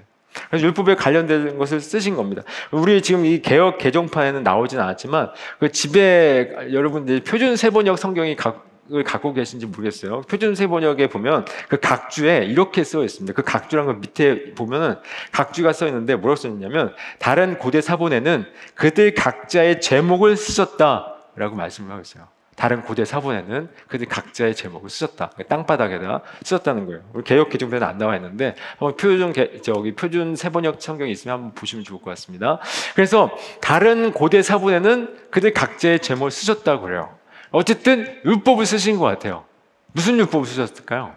[0.48, 2.42] 그래서 율법에 관련된 것을 쓰신 겁니다.
[2.70, 9.04] 우리 지금 이 개혁 개정판에는 나오진 않았지만 그 집에 여러분들 표준 세번역 성경이 각 을
[9.04, 10.22] 갖고 계신지 모르겠어요.
[10.22, 13.34] 표준 세 번역에 보면 그 각주에 이렇게 써 있습니다.
[13.34, 14.94] 그 각주란 거 밑에 보면은
[15.30, 22.00] 각주가 써 있는데 뭐라고 써 있냐면 다른 고대 사본에는 그들 각자의 제목을 쓰셨다라고 말씀을 하고
[22.00, 22.28] 있어요.
[22.56, 25.32] 다른 고대 사본에는 그들 각자의 제목을 쓰셨다.
[25.48, 27.02] 땅바닥에다 쓰셨다는 거예요.
[27.12, 31.54] 우리 개혁 개정편에 안 나와 있는데 한번 표준 개, 저기 표준 세번역 성경이 있으면 한번
[31.54, 32.58] 보시면 좋을 것 같습니다.
[32.94, 37.17] 그래서 다른 고대 사본에는 그들 각자의 제목을 쓰셨다고 그래요.
[37.50, 39.44] 어쨌든 율법을 쓰신 것 같아요.
[39.92, 41.14] 무슨 율법을 쓰셨을까요?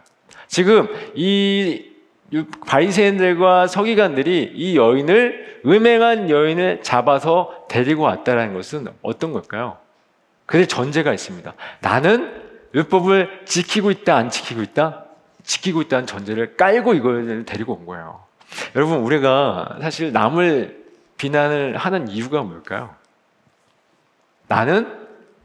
[0.47, 1.91] 지금 이
[2.65, 9.77] 바리새인들과 서기관들이 이 여인을 음행한 여인을 잡아서 데리고 왔다라는 것은 어떤 걸까요?
[10.45, 11.53] 그의 전제가 있습니다.
[11.81, 12.41] 나는
[12.73, 15.05] 율법을 지키고 있다, 안 지키고 있다?
[15.43, 18.23] 지키고 있다는 전제를 깔고 이걸 데리고 온 거예요.
[18.75, 20.81] 여러분, 우리가 사실 남을
[21.17, 22.95] 비난을 하는 이유가 뭘까요?
[24.47, 25.00] 나는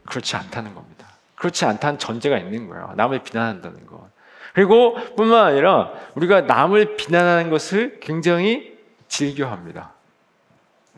[0.07, 1.07] 그렇지 않다는 겁니다.
[1.35, 2.93] 그렇지 않다는 전제가 있는 거예요.
[2.95, 4.09] 남을 비난한다는 것.
[4.53, 8.75] 그리고 뿐만 아니라 우리가 남을 비난하는 것을 굉장히
[9.07, 9.91] 즐겨합니다.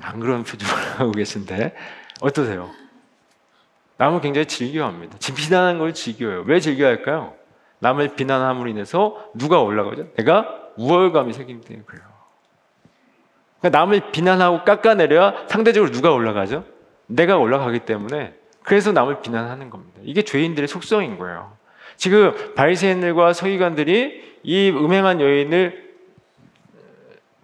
[0.01, 1.75] 안 그런 표정을 하고 계신데
[2.21, 2.71] 어떠세요?
[3.97, 5.17] 남을 굉장히 즐겨합니다.
[5.35, 6.43] 비난하는 걸 즐겨요.
[6.47, 7.33] 왜 즐겨할까요?
[7.79, 10.13] 남을 비난함으로 인해서 누가 올라가죠?
[10.15, 12.03] 내가 우월감이 생기기 때문에 그래요.
[13.59, 16.63] 그러니까 남을 비난하고 깎아내려야 상대적으로 누가 올라가죠?
[17.07, 19.99] 내가 올라가기 때문에 그래서 남을 비난하는 겁니다.
[20.03, 21.53] 이게 죄인들의 속성인 거예요.
[21.97, 25.89] 지금 바리새인들과 서기관들이 이 음행한 여인을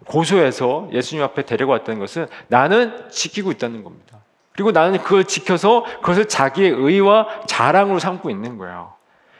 [0.06, 4.18] 고소해서 예수님 앞에 데려왔다는 것은 나는 지키고 있다는 겁니다.
[4.52, 8.94] 그리고 나는 그걸 지켜서 그것을 자기의 의와 자랑으로 삼고 있는 거예요.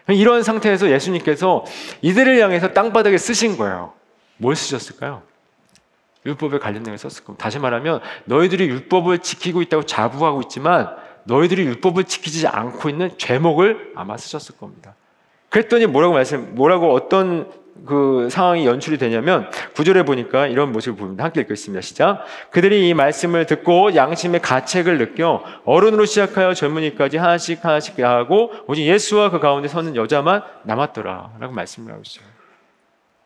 [0.08, 1.64] 이런 상태에서 예수님께서
[2.02, 3.92] 이들을 향해서 땅바닥에 쓰신 거예요.
[4.36, 5.22] 뭘 쓰셨을까요?
[6.26, 7.42] 율법에 관련된 걸 썼을 겁니다.
[7.42, 10.94] 다시 말하면 너희들이 율법을 지키고 있다고 자부하고 있지만
[11.26, 14.94] 너희들이 율법을 지키지 않고 있는 죄목을 아마 쓰셨을 겁니다.
[15.50, 17.50] 그랬더니 뭐라고 말씀, 뭐라고 어떤
[17.84, 21.24] 그 상황이 연출이 되냐면 구절에 보니까 이런 모습을 보입니다.
[21.24, 21.82] 함께 읽겠습니다.
[21.82, 22.24] 시작.
[22.50, 29.30] 그들이 이 말씀을 듣고 양심의 가책을 느껴 어른으로 시작하여 젊은이까지 하나씩 하나씩 하고 오직 예수와
[29.30, 32.24] 그 가운데 서는 여자만 남았더라라고 말씀을 하고 있어요.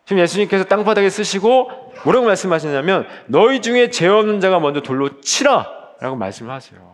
[0.05, 1.71] 지금 예수님께서 땅바닥에 쓰시고
[2.05, 6.90] 뭐라고 말씀하시냐면 너희 중에 죄 없는 자가 먼저 돌로 치라라고 말씀을 하세요.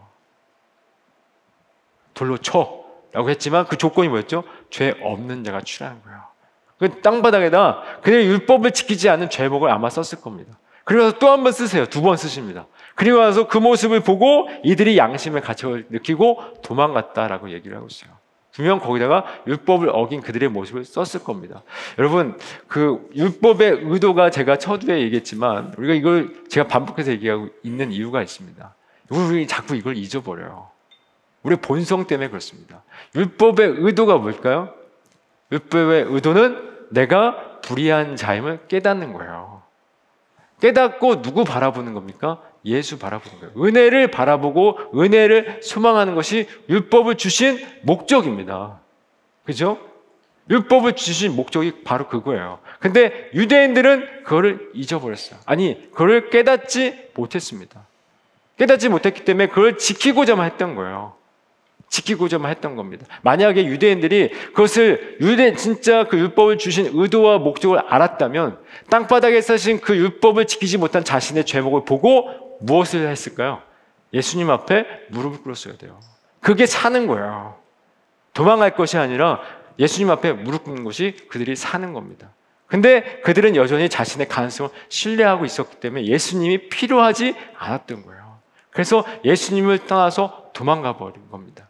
[2.17, 4.43] 돌로 쳐라고 했지만 그 조건이 뭐였죠?
[4.71, 6.19] 죄 없는 자가 취라는 거예요.
[6.79, 10.59] 그 땅바닥에다 그냥 율법을 지키지 않는 죄목을 아마 썼을 겁니다.
[10.85, 11.87] 그리고 또한 번 쓰세요.
[11.87, 12.67] 두 번 쓰십니다.
[12.95, 18.11] 그리고 나서 그 모습을 보고 이들이 양심의 가책을 느끼고 도망갔다라고 얘기를 하고 있어요.
[18.53, 21.63] 분명 거기다가 율법을 어긴 그들의 모습을 썼을 겁니다.
[21.99, 28.75] 여러분, 그 율법의 의도가 제가 처두에 얘기했지만 우리가 이걸 제가 반복해서 얘기하고 있는 이유가 있습니다.
[29.11, 30.71] 우리 자꾸 이걸 잊어버려요.
[31.47, 32.83] 우리 본성 때문에 그렇습니다.
[33.15, 34.75] 율법의 의도가 뭘까요?
[35.53, 39.63] 율법의 의도는 내가 불의한 자임을 깨닫는 거예요.
[40.61, 42.43] 깨닫고 누구 바라보는 겁니까?
[42.65, 43.65] 예수 바라보는 거예요.
[43.65, 48.81] 은혜를 바라보고 은혜를 소망하는 것이 율법을 주신 목적입니다.
[49.45, 49.79] 그죠?
[50.51, 52.59] 율법을 주신 목적이 바로 그거예요.
[52.81, 55.39] 근데 유대인들은 그거를 잊어버렸어요.
[55.47, 57.87] 아니, 그걸 깨닫지 못했습니다.
[58.59, 61.16] 깨닫지 못했기 때문에 그걸 지키고자만 했던 거예요.
[61.89, 63.07] 지키고자만 했던 겁니다.
[63.23, 68.59] 만약에 유대인들이 그것을 유대 진짜 그 율법을 주신 의도와 목적을 알았다면
[68.91, 73.63] 땅바닥에 사신 그 율법을 지키지 못한 자신의 죄목을 보고 무엇을 했을까요?
[74.13, 76.01] 예수님 앞에 무릎을 꿇었어야 돼요.
[76.41, 77.57] 그게 사는 거예요.
[78.35, 79.41] 도망갈 것이 아니라
[79.79, 82.31] 예수님 앞에 무릎 꿇는 것이 그들이 사는 겁니다.
[82.67, 88.39] 근데 그들은 여전히 자신의 가능성을 신뢰하고 있었기 때문에 예수님이 필요하지 않았던 거예요.
[88.71, 91.66] 그래서 예수님을 떠나서 도망가 버린 겁니다.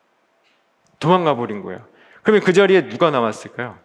[0.98, 1.80] 도망가 버린 거예요.
[2.22, 3.76] 그러면 그 자리에 누가 남았을까요?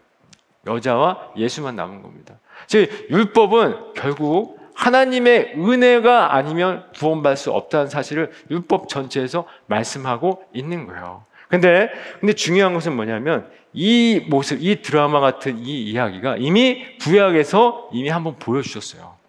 [0.67, 2.39] 여자와 예수만 남은 겁니다.
[2.67, 11.25] 즉 율법은 결국 하나님의 은혜가 아니면 구원받을 수 없다는 사실을 율법 전체에서 말씀하고 있는 거예요.
[11.49, 18.09] 근데 근데 중요한 것은 뭐냐면 이 모습, 이 드라마 같은 이 이야기가 이미 구약에서 이미
[18.09, 19.20] 한번 보여주셨어요.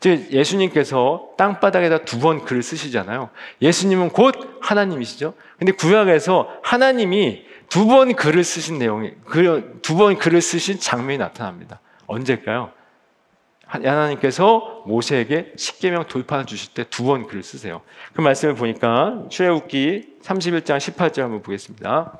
[0.00, 3.30] 즉 예수님께서 땅바닥에다 두 번 글을 쓰시잖아요.
[3.62, 5.34] 예수님은 곧 하나님이시죠.
[5.58, 9.12] 근데 구약에서 하나님이 두 번 글을 쓰신 내용이
[9.82, 11.80] 두 번 글을 쓰신 장면이 나타납니다.
[12.06, 12.70] 언제일까요?
[13.66, 17.80] 하나님께서 모세에게 십계명 돌판을 주실 때 두 번 글을 쓰세요.
[18.12, 22.18] 그 말씀을 보니까 출애굽기 31장 18절 한번 보겠습니다.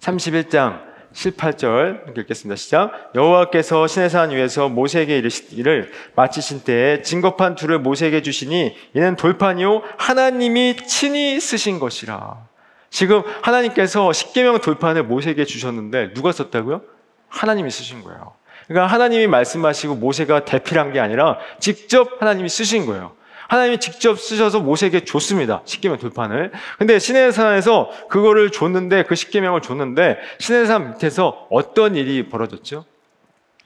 [0.00, 2.56] 31장 18절 읽겠습니다.
[2.56, 3.12] 시작.
[3.14, 11.38] 여호와께서 시내산 위에서 모세에게 이르시기를 마치신 때에 증거판 둘을 모세에게 주시니 이는 돌판이요 하나님이 친히
[11.40, 12.46] 쓰신 것이라.
[12.90, 16.82] 지금 하나님께서 십계명 돌판을 모세에게 주셨는데 누가 썼다고요?
[17.28, 18.34] 하나님이 쓰신 거예요.
[18.66, 23.12] 그러니까 하나님이 말씀하시고 모세가 대필한 게 아니라 직접 하나님이 쓰신 거예요.
[23.52, 25.60] 하나님이 직접 쓰셔서 모세에게 줬습니다.
[25.66, 26.52] 십계명 돌판을.
[26.78, 32.86] 근데 신의 산에서 그거를 줬는데 그 십계명을 줬는데 신의 산 밑에서 어떤 일이 벌어졌죠?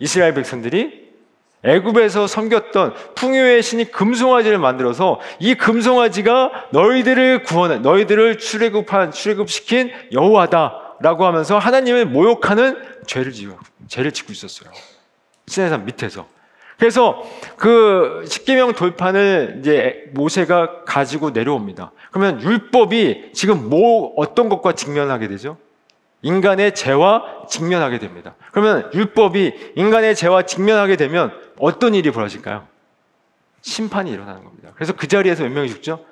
[0.01, 1.07] 이스라엘 백성들이
[1.62, 11.59] 애굽에서 섬겼던 풍요의 신이 금송아지를 만들어서 이 금송아지가 너희들을 구원해 너희들을 출애굽한 출애굽시킨 여호와다라고 하면서
[11.59, 14.68] 하나님을 모욕하는 죄를 지고 죄를 짓고 있었어요.
[15.46, 16.36] 시내산 밑에서.
[16.79, 17.23] 그래서
[17.57, 21.93] 그 십계명 돌판을 이제 모세가 가지고 내려옵니다.
[22.11, 25.57] 그러면 율법이 지금 뭐 어떤 것과 직면하게 되죠?
[26.23, 28.35] 인간의 죄와 직면하게 됩니다.
[28.53, 32.67] 그러면 율법이 인간의 죄와 직면하게 되면 어떤 일이 벌어질까요?
[33.62, 34.71] 심판이 일어나는 겁니다.
[34.75, 36.05] 그래서 그 자리에서 몇 명이 죽죠?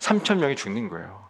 [0.00, 1.28] 3천 명이 죽는 거예요.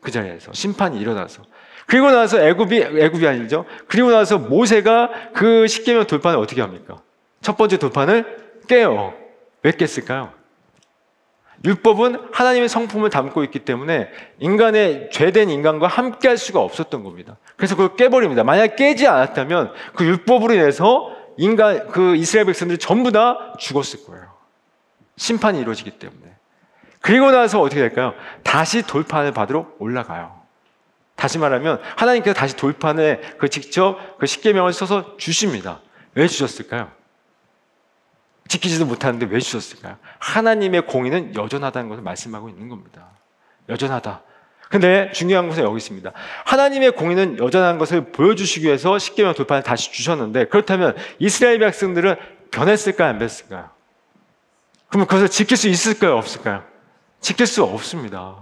[0.00, 1.42] 그 자리에서 심판이 일어나서
[1.86, 3.64] 그리고 나서 애굽이 애굽이 아니죠.
[3.88, 7.00] 그리고 나서 모세가 그 십계명 돌판을 어떻게 합니까?
[7.44, 9.14] 첫 번째 돌판을 깨요.
[9.62, 10.32] 왜 깼을까요?
[11.64, 17.36] 율법은 하나님의 성품을 담고 있기 때문에 인간의 죄된 인간과 함께 할 수가 없었던 겁니다.
[17.56, 18.44] 그래서 그걸 깨버립니다.
[18.44, 24.32] 만약 깨지 않았다면 그 율법으로 인해서 인간, 그 이스라엘 백성들이 전부 다 죽었을 거예요.
[25.16, 26.22] 심판이 이루어지기 때문에.
[27.00, 28.14] 그리고 나서 어떻게 될까요?
[28.42, 30.40] 다시 돌판을 받으러 올라가요.
[31.14, 35.80] 다시 말하면 하나님께서 다시 돌판에 그 직접 그 십계명을 써서 주십니다.
[36.14, 37.03] 왜 주셨을까요?
[38.48, 39.96] 지키지도 못하는데 왜 주셨을까요?
[40.18, 43.08] 하나님의 공의는 여전하다는 것을 말씀하고 있는 겁니다.
[43.68, 44.22] 여전하다.
[44.68, 46.12] 근데 중요한 것은 여기 있습니다.
[46.44, 52.16] 하나님의 공의는 여전한 것을 보여주시기 위해서 십계명 돌판을 다시 주셨는데 그렇다면 이스라엘 백성들은
[52.50, 53.08] 변했을까요?
[53.08, 53.70] 안 변했을까요?
[54.88, 56.16] 그러면 그것을 지킬 수 있을까요?
[56.16, 56.64] 없을까요?
[57.20, 58.36] 지킬 수 없습니다.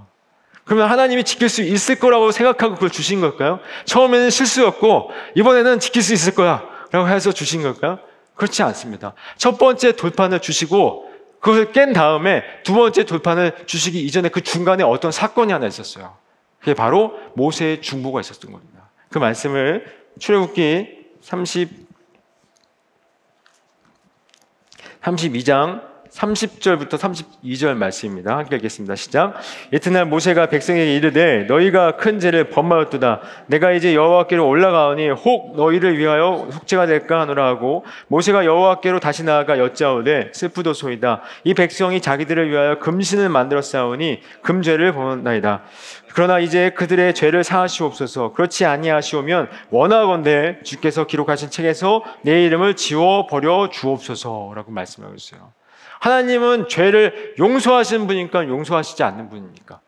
[0.64, 3.60] 그러면 하나님이 지킬 수 있을 거라고 생각하고 그걸 주신 걸까요?
[3.84, 6.62] 처음에는 실수였고 이번에는 지킬 수 있을 거야
[6.92, 7.98] 라고 해서 주신 걸까요?
[8.34, 9.14] 그렇지 않습니다.
[9.36, 15.10] 첫 번째 돌판을 주시고 그것을 깬 다음에 두 번째 돌판을 주시기 이전에 그 중간에 어떤
[15.12, 16.16] 사건이 하나 있었어요.
[16.60, 18.90] 그게 바로 모세의 중보가 있었던 겁니다.
[19.10, 19.84] 그 말씀을
[20.18, 21.82] 출애굽기 30
[25.02, 28.36] 32장 30절부터 32절 말씀입니다.
[28.36, 28.96] 함께 읽겠습니다.
[28.96, 29.34] 시작.
[29.72, 33.20] 이튿날 모세가 백성에게 이르되 너희가 큰 죄를 범하였도다.
[33.46, 39.58] 내가 이제 여호와께로 올라가오니 혹 너희를 위하여 속죄가 될까 하노라 하고 모세가 여호와께로 다시 나아가
[39.58, 41.22] 여짜오되 슬프도소이다.
[41.44, 45.62] 이 백성이 자기들을 위하여 금신을 만들어 싸우니 금죄를 범하나이다.
[46.14, 48.34] 그러나 이제 그들의 죄를 사하시옵소서.
[48.34, 55.61] 그렇지 아니하시오면 원하건대 주께서 기록하신 책에서 내 이름을 지워 버려 주옵소서라고 말씀하고 있어요.
[56.02, 59.80] 하나님은 죄를 용서하시는 분이니까 용서하시지 않는 분입니까?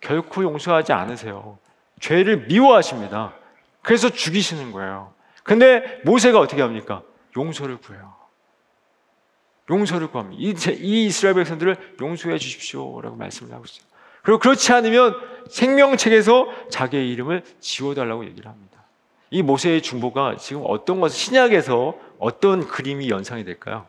[0.00, 1.58] 결코 용서하지 않으세요.
[1.98, 3.34] 죄를 미워하십니다.
[3.82, 5.12] 그래서 죽이시는 거예요.
[5.42, 7.02] 근데 모세가 어떻게 합니까?
[7.36, 8.14] 용서를 구해요.
[9.68, 10.40] 용서를 구합니다.
[10.40, 13.84] 이, 이 이스라엘 백성들을 용서해 주십시오 라고 말씀을 하고 있어요.
[14.22, 15.16] 그리고 그렇지 않으면
[15.50, 18.84] 생명책에서 자기의 이름을 지워달라고 얘기를 합니다.
[19.30, 23.86] 이 모세의 중보가 지금 어떤 것, 신약에서 어떤 그림이 연상이 될까요?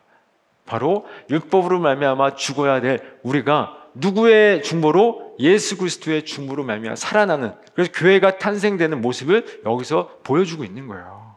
[0.70, 8.38] 바로 율법으로 말미암아 죽어야 될 우리가 누구의 중보로 예수 그리스도의 중보로 말미암아 살아나는 그래서 교회가
[8.38, 11.34] 탄생되는 모습을 여기서 보여주고 있는 거예요.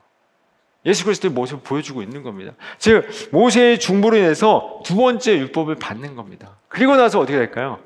[0.86, 2.54] 예수 그리스도의 모습을 보여주고 있는 겁니다.
[2.78, 6.58] 즉 모세의 중보로 인해서 두 번째 율법을 받는 겁니다.
[6.68, 7.80] 그리고 나서 어떻게 될까요?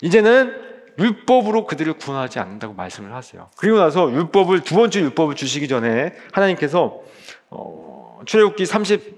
[0.00, 0.54] 이제는
[0.98, 3.50] 율법으로 그들을 구원하지 않는다고 말씀을 하세요.
[3.58, 7.02] 그리고 나서 율법을 두 번째 율법을 주시기 전에 하나님께서
[7.50, 9.15] 어, 출애굽기 30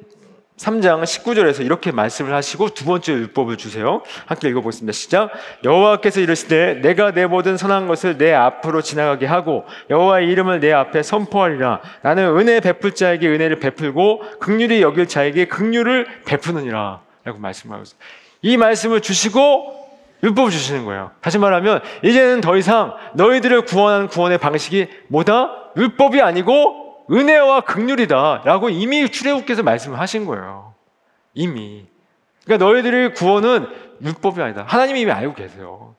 [0.59, 4.03] 3장 19절에서 이렇게 말씀을 하시고 두 번째 율법을 주세요.
[4.27, 4.92] 함께 읽어보겠습니다.
[4.92, 5.31] 시작.
[5.64, 11.03] 여호와께서 이르시되 내가 내 모든 선한 것을 내 앞으로 지나가게 하고 여호와의 이름을 내 앞에
[11.03, 11.81] 선포하리라.
[12.03, 17.01] 나는 은혜 베풀 자에게 은혜를 베풀고 극률이 여길 자에게 극률을 베푸느니라.
[17.25, 17.99] 라고 말씀하고 있어요.
[18.42, 19.79] 이 말씀을 주시고
[20.23, 21.12] 율법을 주시는 거예요.
[21.21, 25.51] 다시 말하면 이제는 더 이상 너희들을 구원하는 구원의 방식이 뭐다?
[25.77, 30.75] 율법이 아니고 은혜와 극률이다라고 이미 출애굽께서 말씀을 하신 거예요.
[31.35, 31.87] 이미.
[32.44, 33.66] 그러니까 너희들의 구원은
[34.03, 34.64] 율법이 아니다.
[34.66, 35.94] 하나님이 이미 알고 계세요.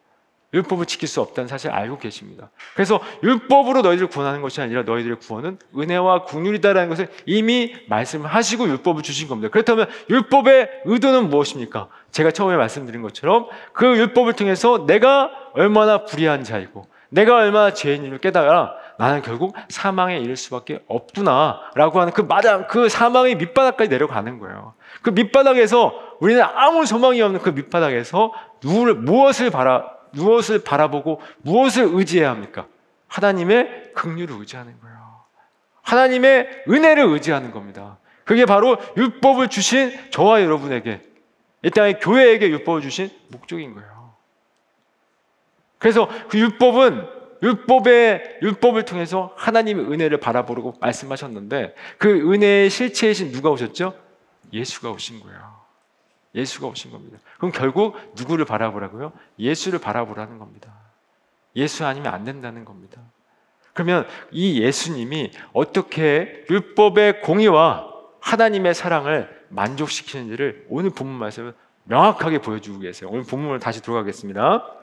[0.53, 2.49] 율법을 지킬 수 없다는 사실 알고 계십니다.
[2.73, 9.27] 그래서 율법으로 너희들을 구원하는 것이 아니라 너희들의 구원은 은혜와 국률이다라는 것을 이미 말씀하시고 율법을 주신
[9.27, 9.49] 겁니다.
[9.51, 11.87] 그렇다면 율법의 의도는 무엇입니까?
[12.09, 18.73] 제가 처음에 말씀드린 것처럼 그 율법을 통해서 내가 얼마나 불의한 자이고 내가 얼마나 죄인임을 깨달아
[18.99, 24.73] 나는 결국 사망에 이를 수밖에 없구나라고 하는 그 마당 그 사망의 밑바닥까지 내려가는 거예요.
[25.01, 32.29] 그 밑바닥에서 우리는 아무 소망이 없는 그 밑바닥에서 누구를 무엇을 바라 무엇을 바라보고 무엇을 의지해야
[32.29, 32.67] 합니까?
[33.07, 34.97] 하나님의 긍휼을 의지하는 거예요.
[35.81, 37.99] 하나님의 은혜를 의지하는 겁니다.
[38.25, 41.01] 그게 바로 율법을 주신 저와 여러분에게
[41.63, 44.13] 이 땅의 교회에게 율법을 주신 목적인 거예요.
[45.77, 53.93] 그래서 그 율법은 율법의 율법을 통해서 하나님의 은혜를 바라보고 말씀하셨는데 그 은혜의 실체이신 누가 오셨죠?
[54.51, 55.59] 예수가 오신 거예요.
[56.35, 57.17] 예수가 오신 겁니다.
[57.37, 59.13] 그럼 결국 누구를 바라보라고요?
[59.39, 60.73] 예수를 바라보라는 겁니다.
[61.55, 63.01] 예수 아니면 안 된다는 겁니다.
[63.73, 67.87] 그러면 이 예수님이 어떻게 율법의 공의와
[68.19, 71.53] 하나님의 사랑을 만족시키는지를 오늘 본문 말씀을
[71.85, 73.09] 명확하게 보여주고 계세요.
[73.11, 74.78] 오늘 본문을 다시 들어가겠습니다.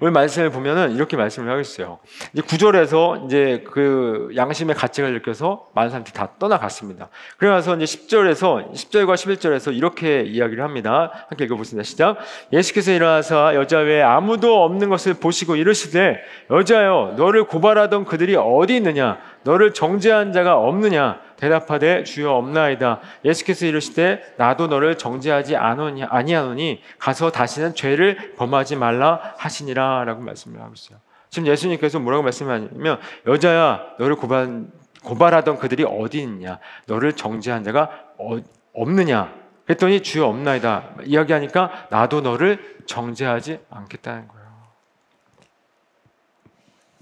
[0.00, 1.98] 오늘 말씀을 보면은 이렇게 말씀을 하고 있어요.
[2.32, 7.08] 이제 구절에서 이제 그 양심의 가치를 느껴서 많은 사람들이 다 떠나갔습니다.
[7.36, 11.26] 그래서 이제 10절에서 10절과 11절에서 이렇게 이야기를 합니다.
[11.28, 11.84] 함께 읽어보겠습니다.
[11.84, 12.18] 시작.
[12.52, 16.18] 예수께서 일어나서 여자 외에 아무도 없는 것을 보시고 이르시되
[16.50, 23.00] 여자여 너를 고발하던 그들이 어디 있느냐 너를 정죄한 자가 없느냐 대답하되 주여 없나이다.
[23.24, 30.98] 예수께서 이르시되 나도 너를 정죄하지 아니하노니 가서 다시는 죄를 범하지 말라 하시니라라고 말씀을 하고 있어요.
[31.30, 34.64] 지금 예수님께서 뭐라고 말씀하냐면 여자야 너를 고발
[35.04, 38.38] 고발하던 그들이 어디 있냐 너를 정죄한 자가 어,
[38.74, 39.32] 없느냐
[39.64, 44.45] 그랬더니 주여 없나이다 이야기하니까 나도 너를 정죄하지 않겠다는 거예요.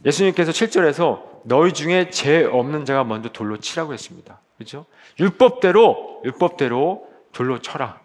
[0.04, 4.40] 예수님께서 7절에서 너희 중에 죄 없는 자가 먼저 돌로 치라고 했습니다.
[4.56, 4.86] 그렇죠?
[5.18, 8.00] 율법대로 율법대로 돌로 쳐라.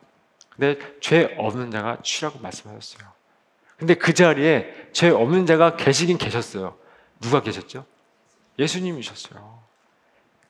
[0.49, 3.07] 근데 죄 없는 자가 치라고 말씀하셨어요.
[3.77, 6.75] 근데 그 자리에 죄 없는 자가 계시긴 계셨어요.
[7.21, 7.85] 누가 계셨죠?
[8.57, 9.59] 예수님이셨어요.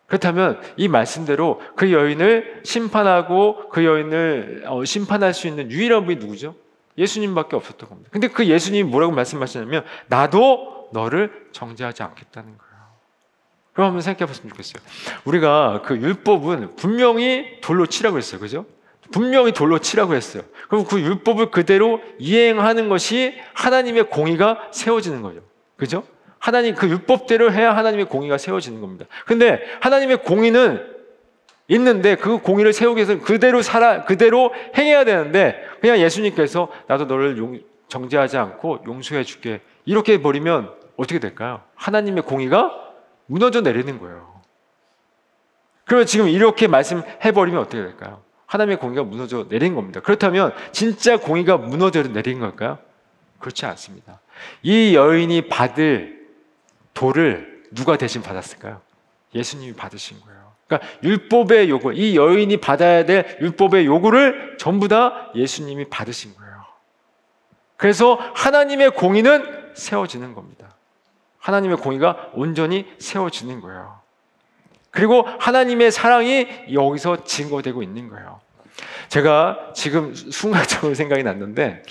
[0.08, 6.56] 그렇다면 이 말씀대로 그 여인을 심판하고 그 여인을 어, 심판할 수 있는 유일한 분이 누구죠?
[6.98, 8.10] 예수님밖에 없었던 겁니다.
[8.12, 12.70] 근데 그 예수님이 뭐라고 말씀하시냐면 나도 너를 정죄하지 않겠다는 거예요.
[13.74, 14.84] 그럼 한번 생각해 봤으면 좋겠어요.
[15.26, 18.40] 우리가 그 율법은 분명히 돌로 치라고 했어요.
[18.40, 18.66] 그죠?
[19.12, 20.44] 분명히 돌로 치라고 했어요.
[20.68, 25.42] 그럼 그 율법을 그대로 이행하는 것이 하나님의 공의가 세워지는 거죠.
[25.78, 26.04] 그죠?
[26.38, 29.06] 하나님 그 율법대로 해야 하나님의 공의가 세워지는 겁니다.
[29.26, 31.00] 근데 하나님의 공의는
[31.70, 37.60] 있는데 그 공의를 세우기 위해서 그대로 살아 그대로 행해야 되는데 그냥 예수님께서 나도 너를 용,
[37.90, 41.62] 정죄하지 않고 용서해 줄게 이렇게 버리면 어떻게 될까요?
[41.76, 42.72] 하나님의 공의가
[43.26, 44.42] 무너져 내리는 거예요.
[45.86, 48.22] 그러면 지금 이렇게 말씀해버리면 어떻게 될까요?
[48.48, 50.02] 하나님의 공의가 무너져 내린 겁니다.
[50.02, 52.80] 그렇다면 진짜 공의가 무너져 내린 걸까요?
[53.40, 54.20] 그렇지 않습니다.
[54.62, 56.28] 이 여인이 받을
[56.94, 58.82] 도를 누가 대신 받았을까요?
[59.34, 60.52] 예수님이 받으신 거예요.
[60.68, 66.66] 그러니까 율법의 요구, 이 여인이 받아야 될 율법의 요구를 전부 다 예수님이 받으신 거예요.
[67.78, 70.76] 그래서 하나님의 공의는 세워지는 겁니다.
[71.40, 74.00] 하나님의 공의가 온전히 세워지는 거예요.
[74.92, 78.40] 그리고 하나님의 사랑이 여기서 증거되고 있는 거예요.
[79.10, 81.84] 제가 지금 순간적으로 생각이 났는데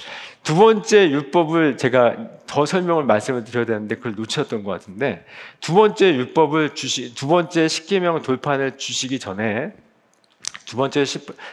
[0.42, 5.24] 두 번째 율법을 제가 더 설명을 말씀을 드려야 되는데 그걸 놓쳤던 것 같은데
[5.60, 9.72] 두 번째 율법을 주시 두 번째 십계명 돌판을 주시기 전에
[10.68, 11.02] 두 번째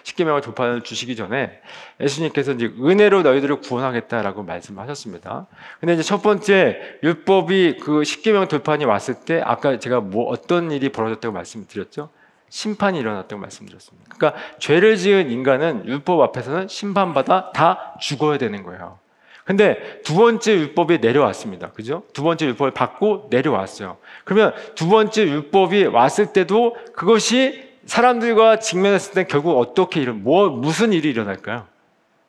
[0.03, 1.61] 십계명을 돌파를 주시기 전에
[2.01, 5.47] 예수님께서 이제 은혜로 너희들을 구원하겠다라고 말씀하셨습니다.
[5.79, 10.89] 근데 이제 첫 번째 율법이 그 십계명 돌판이 왔을 때 아까 제가 뭐 어떤 일이
[10.89, 12.09] 벌어졌다고 말씀드렸죠?
[12.49, 14.13] 심판이 일어났다고 말씀드렸습니다.
[14.17, 18.99] 그러니까 죄를 지은 인간은 율법 앞에서는 심판받아 다 죽어야 되는 거예요.
[19.45, 21.71] 근데 두 번째 율법이 내려왔습니다.
[21.71, 22.03] 그죠?
[22.11, 23.97] 두 번째 율법을 받고 내려왔어요.
[24.25, 30.93] 그러면 두 번째 율법이 왔을 때도 그것이 사람들과 직면했을 때 결국 어떻게 일어, 뭐, 무슨
[30.93, 31.67] 일이 일어날까요?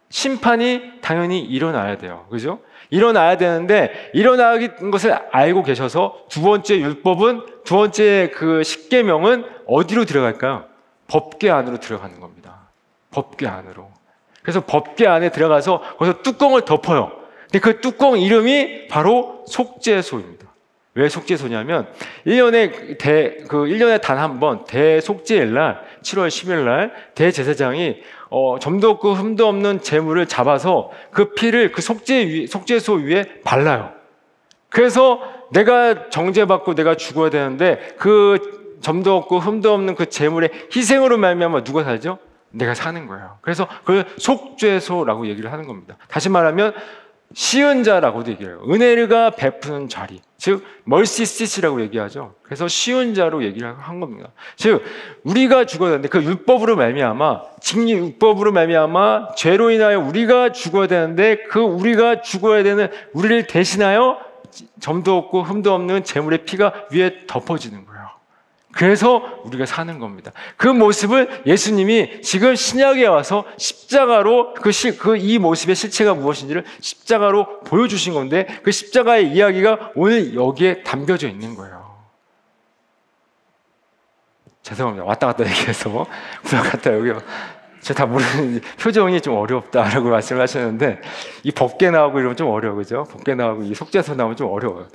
[0.08, 2.26] 심판이 당연히 일어나야 돼요.
[2.30, 2.60] 그죠?
[2.90, 10.66] 일어나야 되는데, 일어나는 것을 알고 계셔서 두 번째 율법은, 두 번째 그 십계명은 어디로 들어갈까요?
[11.08, 12.68] 법계 안으로 들어가는 겁니다.
[13.10, 13.90] 법계 안으로.
[14.42, 17.10] 그래서 법계 안에 들어가서 거기서 뚜껑을 덮어요.
[17.42, 20.46] 근데 그 뚜껑 이름이 바로 속죄소입니다.
[20.96, 21.86] 왜 속죄소냐면
[22.26, 28.90] 1년에 대, 그 1년에 단 한 번 대속죄일 날 7월 10일 날 대제사장이 어, 점도
[28.90, 33.92] 없고 흠도 없는 재물을 잡아서 그 피를 그 속죄 위, 속죄소 위에 발라요.
[34.68, 35.20] 그래서
[35.52, 41.84] 내가 정죄받고 내가 죽어야 되는데 그 점도 없고 흠도 없는 그 재물의 희생으로 말미암아 누가
[41.84, 42.18] 살죠?
[42.50, 43.38] 내가 사는 거예요.
[43.42, 45.96] 그래서 그 속죄소라고 얘기를 하는 겁니다.
[46.08, 46.74] 다시 말하면
[47.34, 48.62] 쉬운 자라고도 얘기해요.
[48.68, 50.20] 은혜가 베푸는 자리.
[50.38, 52.34] 즉, 멀시시스라고 얘기하죠.
[52.42, 54.30] 그래서 쉬운 자로 얘기를 한 겁니다.
[54.56, 54.82] 즉,
[55.24, 61.60] 우리가 죽어야 되는데 그 율법으로 말미암아, 직 율법으로 말미암아 죄로 인하여 우리가 죽어야 되는데 그
[61.60, 64.18] 우리가 죽어야 되는 우리를 대신하여
[64.80, 67.95] 점도 없고 흠도 없는 재물의 피가 위에 덮어지는 거예요.
[68.76, 70.32] 그래서 우리가 사는 겁니다.
[70.56, 78.46] 그 모습을 예수님이 지금 신약에 와서 십자가로 그, 그이 모습의 실체가 무엇인지를 십자가로 보여주신 건데
[78.62, 81.86] 그 십자가의 이야기가 오늘 여기에 담겨져 있는 거예요.
[84.62, 85.04] 죄송합니다.
[85.06, 86.06] 왔다 갔다 얘기해서
[86.44, 87.22] 구약 갔다 여기요.
[87.80, 91.00] 제가 다 모르는 표정이 좀 어렵다라고 말씀을 하셨는데
[91.44, 93.04] 이 법계 나오고 이러면 좀 어려워 그죠?
[93.04, 94.88] 법계 나오고 이 속죄서 나오면 좀 어려워요.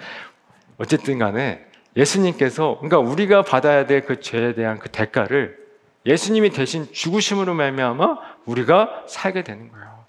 [0.77, 5.57] 어쨌든 간에 예수님께서 그러니까 우리가 받아야 될 그 죄에 대한 그 대가를
[6.05, 10.01] 예수님이 대신 죽으심으로 말미암아 우리가 살게 되는 거예요.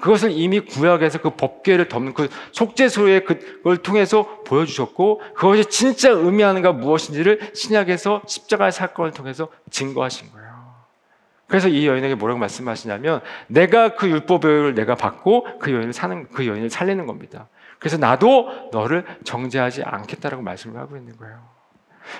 [0.00, 7.50] 그것을 이미 구약에서 그 법궤를 덮는 그 속죄소의 그걸 통해서 보여주셨고 그것이 진짜 의미하는가 무엇인지를
[7.54, 10.50] 신약에서 십자가의 사건을 통해서 증거하신 거예요.
[11.48, 16.70] 그래서 이 여인에게 뭐라고 말씀하시냐면 내가 그 율법을 내가 받고 그 여인을 사는 그 여인을
[16.70, 17.48] 살리는 겁니다.
[17.80, 21.40] 그래서 나도 너를 정죄하지 않겠다라고 말씀을 하고 있는 거예요.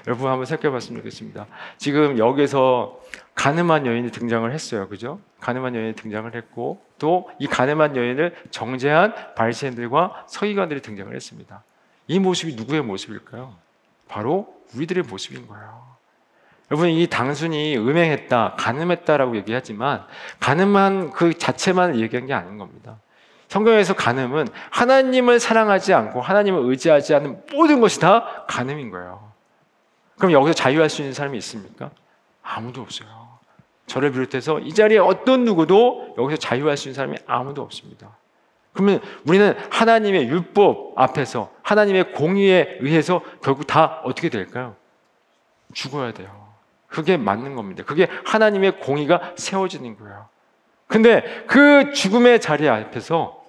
[0.07, 1.47] 여러분 한번 생각해 봤으면 좋겠습니다.
[1.77, 3.01] 지금 여기서
[3.35, 4.89] 가늠한 여인이 등장을 했어요.
[4.89, 5.21] 그죠?
[5.41, 11.63] 가늠한 여인이 등장을 했고 또 이 가늠한 여인을 정죄한 바리새인들과 서기관들이 등장을 했습니다.
[12.07, 13.55] 이 모습이 누구의 모습일까요?
[14.09, 15.91] 바로 우리들의 모습인 거예요.
[16.71, 20.07] 여러분 이 단순히 음행했다, 가늠했다라고 얘기하지만
[20.39, 22.99] 가늠한 그 자체만 얘기한 게 아닌 겁니다.
[23.51, 29.33] 성경에서 간음은 하나님을 사랑하지 않고 하나님을 의지하지 않는 모든 것이 다 간음인 거예요.
[30.19, 31.91] 그럼 여기서 자유할 수 있는 사람이 있습니까?
[32.45, 33.09] 아무도 없어요.
[33.87, 38.17] 저를 비롯해서 이 자리에 어떤 누구도 여기서 자유할 수 있는 사람이 아무도 없습니다.
[38.73, 44.77] 그러면 우리는 하나님의 율법 앞에서 하나님의 공의에 의해서 결국 다 어떻게 될까요?
[45.75, 46.47] 죽어야 돼요.
[46.87, 47.83] 그게 맞는 겁니다.
[47.85, 50.29] 그게 하나님의 공의가 세워지는 거예요.
[50.87, 53.40] 근데 그 죽음의 자리 앞에서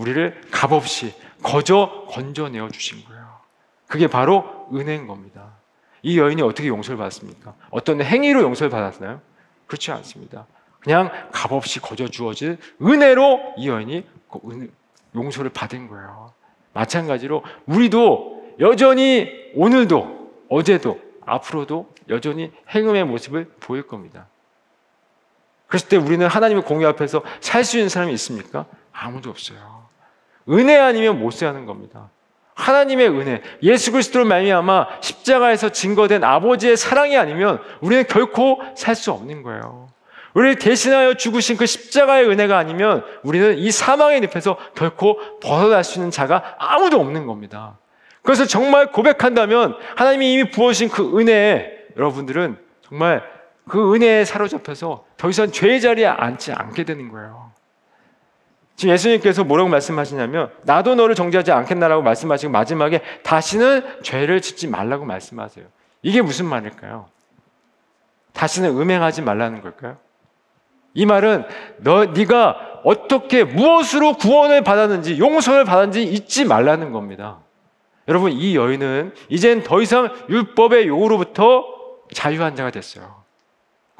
[0.00, 3.38] 우리를 값없이 거저 건져내어 주신 거예요.
[3.86, 5.52] 그게 바로 은혜인 겁니다.
[6.02, 7.54] 이 여인이 어떻게 용서를 받았습니까?
[7.70, 9.20] 어떤 행위로 용서를 받았나요?
[9.66, 10.46] 그렇지 않습니다.
[10.80, 14.72] 그냥 값없이 거저 주어진 은혜로 이 여인이 그
[15.14, 16.32] 용서를 받은 거예요.
[16.72, 24.28] 마찬가지로 우리도 여전히 오늘도 어제도 앞으로도 여전히 행음의 모습을 보일 겁니다.
[25.66, 28.64] 그랬을 때 우리는 하나님의 공의 앞에서 살 수 있는 사람이 있습니까?
[28.92, 29.89] 아무도 없어요.
[30.50, 32.10] 은혜 아니면 못 사는 겁니다.
[32.54, 39.42] 하나님의 은혜, 예수 그리스도로 말미암아 십자가에서 증거된 아버지의 사랑이 아니면 우리는 결코 살 수 없는
[39.42, 39.88] 거예요.
[40.34, 46.10] 우리를 대신하여 죽으신 그 십자가의 은혜가 아니면 우리는 이 사망의 늪에서 결코 벗어날 수 있는
[46.10, 47.78] 자가 아무도 없는 겁니다.
[48.22, 53.22] 그래서 정말 고백한다면 하나님이 이미 부어주신 그 은혜에 여러분들은 정말
[53.66, 57.50] 그 은혜에 사로잡혀서 더 이상 죄의 자리에 앉지 않게 되는 거예요.
[58.80, 65.66] 지금 예수님께서 뭐라고 말씀하시냐면 나도 너를 정죄하지 않겠나라고 말씀하시고 마지막에 다시는 죄를 짓지 말라고 말씀하세요.
[66.00, 67.04] 이게 무슨 말일까요?
[68.32, 69.98] 다시는 음행하지 말라는 걸까요?
[70.94, 71.44] 이 말은
[71.76, 77.40] 너 네가 어떻게 무엇으로 구원을 받았는지 용서를 받았는지 잊지 말라는 겁니다.
[78.08, 81.66] 여러분 이 여인은 이젠 더 이상 율법의 요구로부터
[82.14, 83.19] 자유한 자가 됐어요.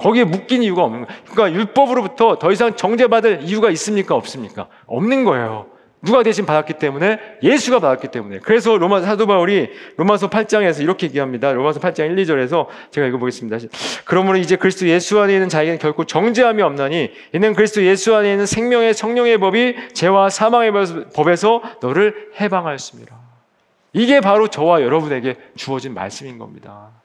[0.00, 1.20] 거기에 묶인 이유가 없는 거예요.
[1.30, 4.14] 그러니까 율법으로부터 더 이상 정죄받을 이유가 있습니까?
[4.14, 4.68] 없습니까?
[4.86, 5.66] 없는 거예요.
[6.02, 11.52] 누가 대신 받았기 때문에 예수가 받았기 때문에 그래서 로마 사도 바울이 로마서 8장에서 이렇게 얘기합니다.
[11.52, 13.68] 로마서 8장 1, 2절에서 제가 읽어보겠습니다.
[14.06, 18.46] 그러므로 이제 그리스도 예수 안에 있는 자에게는 결코 정죄함이 없나니 이는 그리스도 예수 안에 있는
[18.46, 20.72] 생명의 성령의 법이 죄와 사망의
[21.14, 23.14] 법에서 너를 해방하였습니다.
[23.92, 26.99] 이게 바로 저와 여러분에게 주어진 말씀인 겁니다.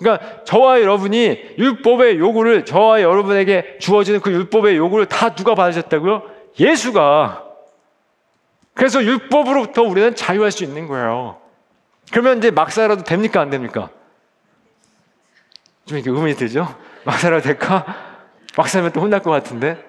[0.00, 6.22] 그러니까 저와 여러분이 율법의 요구를 저와 여러분에게 주어지는 그 율법의 요구를 다 누가 받으셨다고요?
[6.58, 7.44] 예수가.
[8.74, 11.36] 그래서 율법으로부터 우리는 자유할 수 있는 거예요.
[12.10, 13.42] 그러면 이제 막 살아도 됩니까?
[13.42, 13.90] 안 됩니까?
[15.84, 16.74] 좀 이렇게 의문이 들죠?
[17.04, 17.84] 막 살아도 될까?
[18.56, 19.84] 막 살면 또 혼날 것 같은데?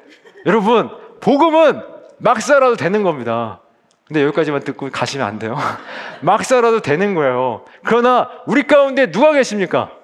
[0.45, 0.89] 여러분,
[1.21, 1.81] 복음은
[2.17, 3.61] 막 살아도 되는 겁니다.
[4.05, 5.57] 근데 여기까지만 듣고 가시면 안 돼요.
[6.19, 7.63] 막 살아도 되는 거예요.
[7.85, 10.00] 그러나 우리 가운데 누가 계십니까?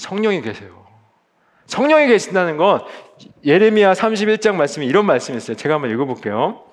[0.00, 0.86] 성령이 계세요.
[1.66, 2.82] 성령이 계신다는 건
[3.44, 5.56] 예레미야 31장 말씀에 이런 말씀이 있어요.
[5.56, 6.64] 제가 한번 읽어볼게요.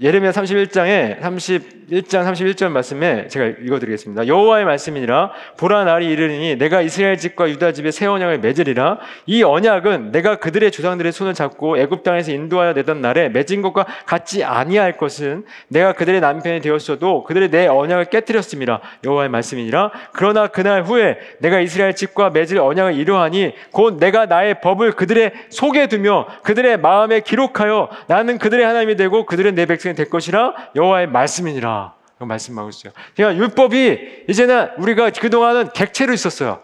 [0.00, 4.28] 예레미야 31장에 31장 31절 말씀에 제가 읽어드리겠습니다.
[4.28, 10.12] 여호와의 말씀이니라 보라 날이 이르니 내가 이스라엘 집과 유다 집에 새 언약을 맺으리라 이 언약은
[10.12, 15.44] 내가 그들의 조상들의 손을 잡고 애굽 땅에서 인도하여 내던 날에 맺은 것과 같지 아니할 것은
[15.66, 18.80] 내가 그들의 남편이 되었어도 그들의 내 언약을 깨뜨렸습니다.
[19.02, 24.92] 여호와의 말씀이니라 그러나 그날 후에 내가 이스라엘 집과 맺을 언약을 이루하니 곧 내가 나의 법을
[24.92, 30.10] 그들의 속에 두며 그들의 마음에 기록하여 나는 그들의 하나님이 되고 그들은 내 백성 이 될
[30.10, 31.94] 것이라 여호와의 말씀이니라.
[32.18, 32.92] 그 말씀하고 있어요.
[33.14, 36.60] 그러니까 율법이 이제는 우리가 그동안은 객체로 있었어요.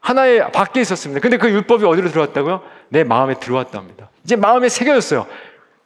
[0.00, 1.20] 하나의 밖에 있었습니다.
[1.20, 2.62] 근데 그 율법이 어디로 들어왔다고요?
[2.90, 4.10] 내 마음에 들어왔답니다.
[4.24, 5.26] 이제 마음에 새겨졌어요.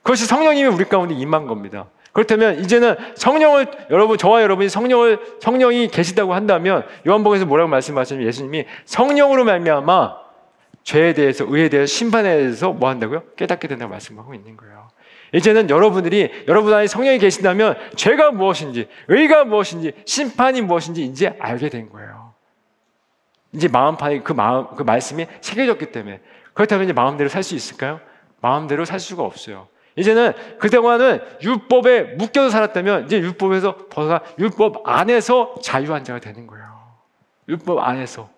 [0.03, 1.87] 그것이 성령님이 우리 가운데 임한 겁니다.
[2.13, 9.45] 그렇다면 이제는 성령을 여러분 저와 여러분이 성령을 성령이 계시다고 한다면 요한복음에서 뭐라고 말씀하시냐면 예수님이 성령으로
[9.45, 10.17] 말미암아
[10.83, 13.23] 죄에 대해서 의에 대해서 심판에 대해서 뭐 한다고요?
[13.37, 14.89] 깨닫게 된다고 말씀하고 있는 거예요.
[15.33, 21.91] 이제는 여러분들이 여러분 안에 성령이 계신다면 죄가 무엇인지 의가 무엇인지 심판이 무엇인지 이제 알게 된
[21.91, 22.33] 거예요.
[23.53, 26.21] 이제 마음판에 그 마음 그 말씀이 새겨졌기 때문에
[26.55, 28.01] 그렇다면 이제 마음대로 살 수 있을까요?
[28.41, 29.69] 마음대로 살 수가 없어요.
[29.97, 36.65] 이제는 그동안은 율법에 묶여서 살았다면 이제 율법에서 벗어나 율법 안에서 자유한 자가 되는 거예요.
[37.49, 38.29] 율법 안에서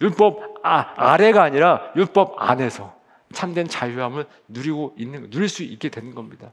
[0.00, 2.94] 율법 아, 아래가 아니라 율법 안에서
[3.32, 6.52] 참된 자유함을 누리고 있는 누릴 수 있게 되는 겁니다.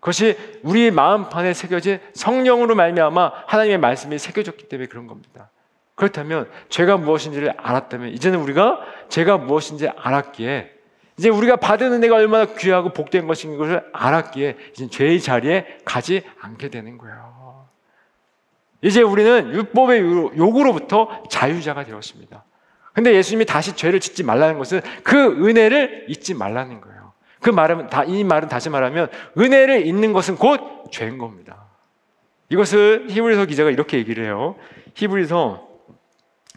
[0.00, 5.50] 그것이 우리 마음판에 새겨진 성령으로 말미암아 하나님의 말씀이 새겨졌기 때문에 그런 겁니다.
[5.96, 10.72] 그렇다면 죄가 무엇인지를 알았다면 이제는 우리가 죄가 무엇인지 알았기에
[11.18, 16.68] 이제 우리가 받은 은혜가 얼마나 귀하고 복된 것인 것을 알았기에 이제 죄의 자리에 가지 않게
[16.68, 17.66] 되는 거예요.
[18.82, 20.00] 이제 우리는 율법의
[20.36, 22.44] 요구로부터 자유자가 되었습니다.
[22.96, 27.12] 근데 예수님이 다시 죄를 짓지 말라는 것은 그 은혜를 잊지 말라는 거예요.
[27.42, 31.66] 그 말은 다, 이 말은 다시 말하면 은혜를 잊는 것은 곧 죄인 겁니다.
[32.48, 34.56] 이것을 히브리서 기자가 이렇게 얘기를 해요.
[34.94, 35.68] 히브리서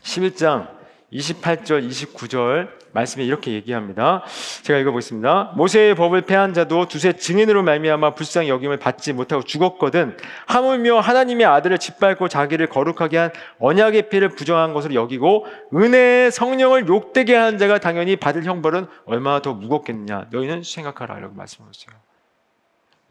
[0.01, 0.69] 11장
[1.11, 4.23] 28절, 29절 말씀에 이렇게 얘기합니다.
[4.63, 5.53] 제가 읽어보겠습니다.
[5.55, 10.17] 모세의 법을 폐한 자도 두세 증인으로 말미암아 불쌍히 여김을 받지 못하고 죽었거든
[10.47, 17.35] 하물며 하나님의 아들을 짓밟고 자기를 거룩하게 한 언약의 피를 부정한 것으로 여기고 은혜의 성령을 욕되게
[17.35, 21.95] 한 자가 당연히 받을 형벌은 얼마나 더 무겁겠느냐 너희는 생각하라 라고 말씀하셨어요.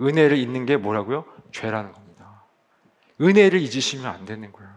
[0.00, 1.24] 은혜를 잊는 게 뭐라고요?
[1.52, 2.44] 죄라는 겁니다.
[3.20, 4.70] 은혜를 잊으시면 안 되는 거예요.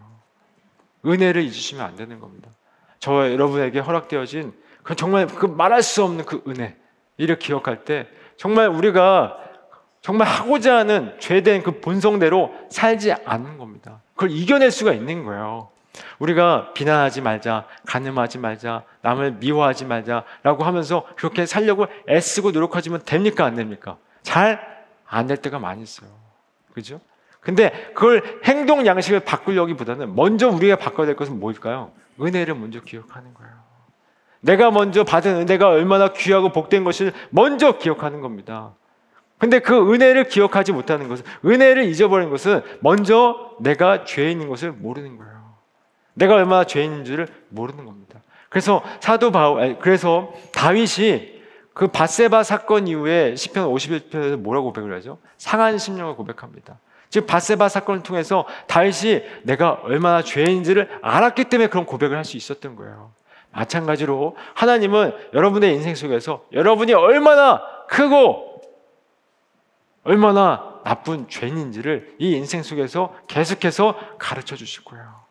[1.06, 2.50] 은혜를 잊으시면 안 되는 겁니다.
[2.98, 6.76] 저 여러분에게 허락되어진 그 정말 그 말할 수 없는 그 은혜
[7.16, 8.06] 이를 기억할 때
[8.36, 9.38] 정말 우리가
[10.00, 14.00] 정말 하고자 하는 죄된 그 본성대로 살지 않는 겁니다.
[14.14, 15.68] 그걸 이겨낼 수가 있는 거예요.
[16.18, 23.54] 우리가 비난하지 말자, 가늠하지 말자, 남을 미워하지 말자라고 하면서 그렇게 살려고 애쓰고 노력하지만 됩니까 안
[23.54, 23.96] 됩니까?
[24.22, 24.72] 잘
[25.12, 26.08] 안 될 때가 많이 있어요.
[26.72, 26.98] 그죠?
[27.40, 31.92] 근데 그걸 행동 양식을 바꾸려기보다는 먼저 우리가 바꿔야 될 것은 뭘까요?
[32.20, 33.52] 은혜를 먼저 기억하는 거예요.
[34.42, 38.74] 내가 먼저 받은 은혜가 얼마나 귀하고 복된 것을 먼저 기억하는 겁니다.
[39.38, 45.32] 근데 그 은혜를 기억하지 못하는 것은, 은혜를 잊어버린 것은 먼저 내가 죄인인 것을 모르는 거예요.
[46.14, 48.20] 내가 얼마나 죄인인 줄을 모르는 겁니다.
[48.48, 51.32] 그래서 사도 바울, 그래서 다윗이
[51.72, 55.18] 그 바세바 사건 이후에 시편 51편에서 뭐라고 고백을 하죠?
[55.38, 56.78] 상한 심령을 고백합니다.
[57.08, 62.76] 즉 바세바 사건을 통해서 다윗이 내가 얼마나 죄인지를 알았기 때문에 그런 고백을 할 수 있었던
[62.76, 63.12] 거예요.
[63.52, 68.62] 마찬가지로 하나님은 여러분의 인생 속에서 여러분이 얼마나 크고
[70.04, 75.22] 얼마나 나쁜 죄인인지를 이 인생 속에서 계속해서 가르쳐 주실 거예요.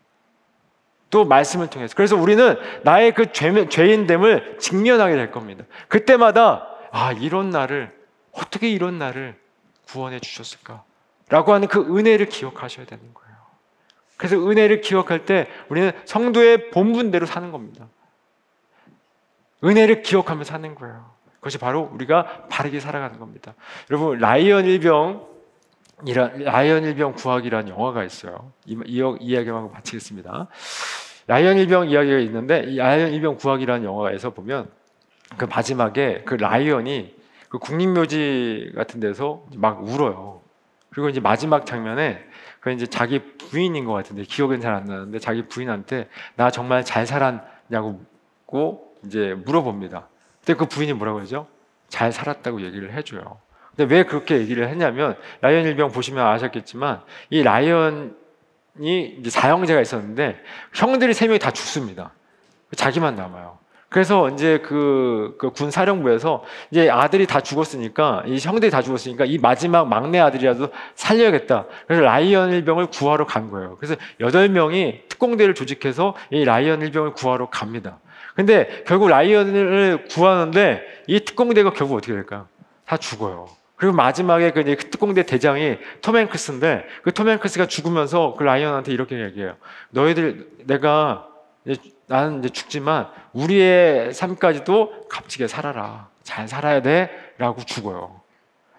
[1.09, 1.93] 또 말씀을 통해서.
[1.95, 5.65] 그래서 우리는 나의 그 죄, 죄인됨을 직면하게 될 겁니다.
[5.89, 7.93] 그때마다 아, 이런 나를
[8.31, 9.37] 어떻게 이런 나를
[9.87, 10.83] 구원해 주셨을까?
[11.27, 13.35] 라고 하는 그 은혜를 기억하셔야 되는 거예요.
[14.15, 17.87] 그래서 은혜를 기억할 때 우리는 성도의 본분대로 사는 겁니다.
[19.63, 21.11] 은혜를 기억하며 사는 거예요.
[21.35, 23.53] 그것이 바로 우리가 바르게 살아가는 겁니다.
[23.89, 25.27] 여러분 라이언 일병
[26.05, 28.51] 라이언 일병 구하기라는 영화가 있어요.
[28.65, 30.47] 이, 이, 이 이야기만 마치겠습니다.
[31.27, 34.69] 라이언 일병 이야기가 있는데 이 라이언 일병 구하기라는 영화에서 보면
[35.37, 37.15] 그 마지막에 그 라이언이
[37.49, 40.41] 그 국립묘지 같은 데서 막 울어요.
[40.89, 42.23] 그리고 이제 마지막 장면에
[42.59, 47.05] 그 이제 자기 부인인 것 같은데 기억은 잘 안 나는데 자기 부인한테 나 정말 잘
[47.05, 48.05] 살았냐고
[49.05, 50.07] 이제 물어봅니다.
[50.45, 51.47] 근데 그 부인이 뭐라고 그러죠?
[51.87, 53.39] 잘 살았다고 얘기를 해줘요.
[53.75, 58.11] 근데 왜 그렇게 얘기를 했냐면 라이언 일병 보시면 아셨겠지만 이 라이언이
[59.19, 60.41] 이제 사형제가 있었는데
[60.73, 62.11] 형들이 세 명이 다 죽습니다.
[62.75, 63.59] 자기만 남아요.
[63.89, 70.17] 그래서 이제 육군 사령부에서 이제 아들이 다 죽었으니까 이 형들이 다 죽었으니까 이 마지막 막내
[70.17, 71.65] 아들이라도 살려야겠다.
[71.87, 73.75] 그래서 라이언 일병을 구하러 간 거예요.
[73.75, 77.99] 그래서 여덟 명이 특공대를 조직해서 이 라이언 일병을 구하러 갑니다.
[78.35, 82.47] 근데 결국 라이언을 구하는데 이 특공대가 결국 어떻게 될까요?
[82.85, 83.47] 다 죽어요.
[83.75, 89.55] 그리고 마지막에 그그 특공대 대장이 톰 행크스인데 그 톰 행크스가 죽으면서 그 라이언한테 이렇게 얘기해요.
[89.89, 91.27] 너희들 내가
[91.65, 96.09] 이제 나는 이제 죽지만 우리의 삶까지도 값지게 살아라.
[96.21, 98.21] 잘 살아야 돼라고 죽어요.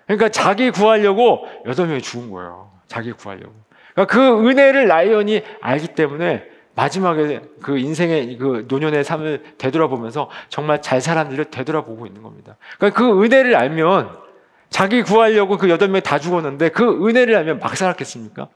[0.06, 2.70] 그러니까 자기 구하려고 여덟 명이 죽은 거예요.
[2.86, 3.54] 자기 구하려고.
[3.94, 11.00] 그러니까 그 은혜를 라이언이 알기 때문에 마지막에 그 인생의 그 노년의 삶을 되돌아보면서 정말 잘
[11.00, 12.56] 살았는지를 되돌아보고 있는 겁니다.
[12.78, 14.16] 그러니까 그 은혜를 알면
[14.70, 18.48] 자기 구하려고 그 여덟 명이 다 죽었는데 그 은혜를 알면 막 살았겠습니까?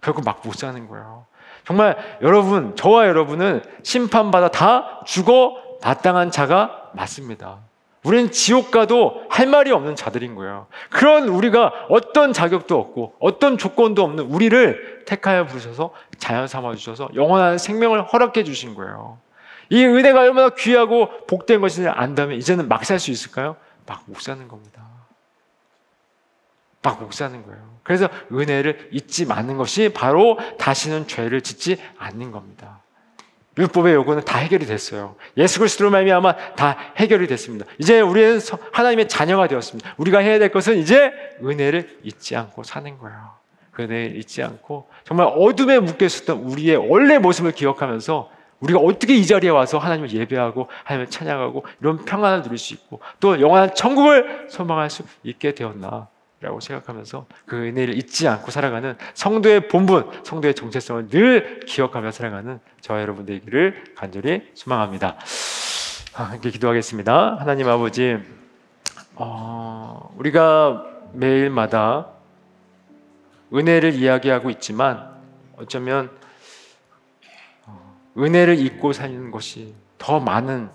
[0.00, 1.26] 결국 막 못 사는 거예요.
[1.66, 7.67] 정말 여러분, 저와 여러분은 심판받아 다 죽어 마땅한 자가 맞습니다.
[8.04, 10.66] 우리는 지옥 가도 할 말이 없는 자들인 거예요.
[10.90, 17.58] 그런 우리가 어떤 자격도 없고 어떤 조건도 없는 우리를 택하여 부르셔서 자연 삼아 주셔서 영원한
[17.58, 19.18] 생명을 허락해 주신 거예요.
[19.70, 23.56] 이 은혜가 얼마나 귀하고 복된 것인지 안다면 이제는 막 살 수 있을까요?
[23.86, 24.82] 막 못 사는 겁니다.
[26.82, 27.78] 막 못 사는 거예요.
[27.82, 32.80] 그래서 은혜를 잊지 않는 것이 바로 다시는 죄를 짓지 않는 겁니다.
[33.58, 35.16] 율법의 요구는 다 해결이 됐어요.
[35.36, 37.66] 예수 그리스도로 말미암아 다 해결이 됐습니다.
[37.78, 39.94] 이제 우리는 서- 하나님의 자녀가 되었습니다.
[39.98, 41.12] 우리가 해야 될 것은 이제
[41.44, 43.18] 은혜를 잊지 않고 사는 거예요.
[43.72, 48.30] 그 은혜를 잊지 않고 정말 어둠에 묶여 있었던 우리의 원래 모습을 기억하면서
[48.60, 53.40] 우리가 어떻게 이 자리에 와서 하나님을 예배하고 하나님을 찬양하고 이런 평안을 누릴 수 있고 또
[53.40, 56.08] 영원한 천국을 소망할 수 있게 되었나
[56.40, 63.02] 라고 생각하면서 그 은혜를 잊지 않고 살아가는 성도의 본분, 성도의 정체성을 늘 기억하며 살아가는 저와
[63.02, 65.16] 여러분 되기를 간절히 소망합니다.
[66.14, 67.38] 아, 함께 기도하겠습니다.
[67.40, 68.18] 하나님 아버지,
[69.16, 72.06] 어, 우리가 매일마다
[73.52, 75.10] 은혜를 이야기하고 있지만
[75.56, 76.08] 어쩌면
[77.66, 80.70] 어, 은혜를 잊고 사는 것이 더 많은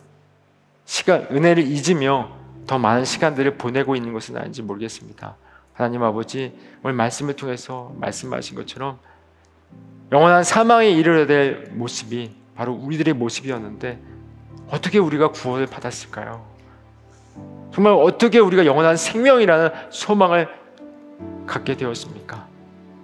[0.84, 2.36] 시간, 은혜를 잊으며
[2.68, 5.38] 더 많은 시간들을 보내고 있는 것은 아닌지 모르겠습니다.
[5.74, 9.00] 하나님 아버지 오늘 말씀을 통해서 말씀하신 것처럼
[10.12, 14.00] 영원한 사망에 이르러야 될 모습이 바로 우리들의 모습이었는데
[14.70, 16.46] 어떻게 우리가 구원을 받았을까요?
[17.74, 20.48] 정말 어떻게 우리가 영원한 생명이라는 소망을
[21.48, 22.48] 갖게 되었습니까?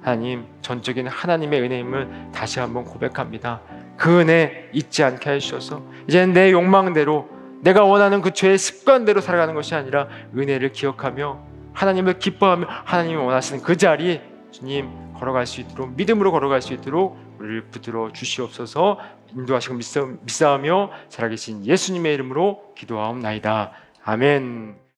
[0.02, 3.62] 하나님 전적인 하나님의 은혜임을 다시 한번 고백합니다.
[3.98, 7.28] 그 은혜 잊지 않게 해주셔서 이제는 내 욕망대로
[7.62, 10.08] 내가 원하는 그 죄의 습관대로 살아가는 것이 아니라
[10.38, 11.49] 은혜를 기억하며
[11.80, 14.22] 하나님을 기뻐하며 하나님이 원하시는 그 자리에
[14.52, 19.00] 주님 걸어갈 수 있도록 믿음으로 걸어갈 수 있도록 우리를 붙들어 주시옵소서
[19.34, 23.72] 인도하시고 믿사- 믿사하며 살아계신 예수님의 이름으로 기도하옵나이다.
[24.04, 24.80] 아멘.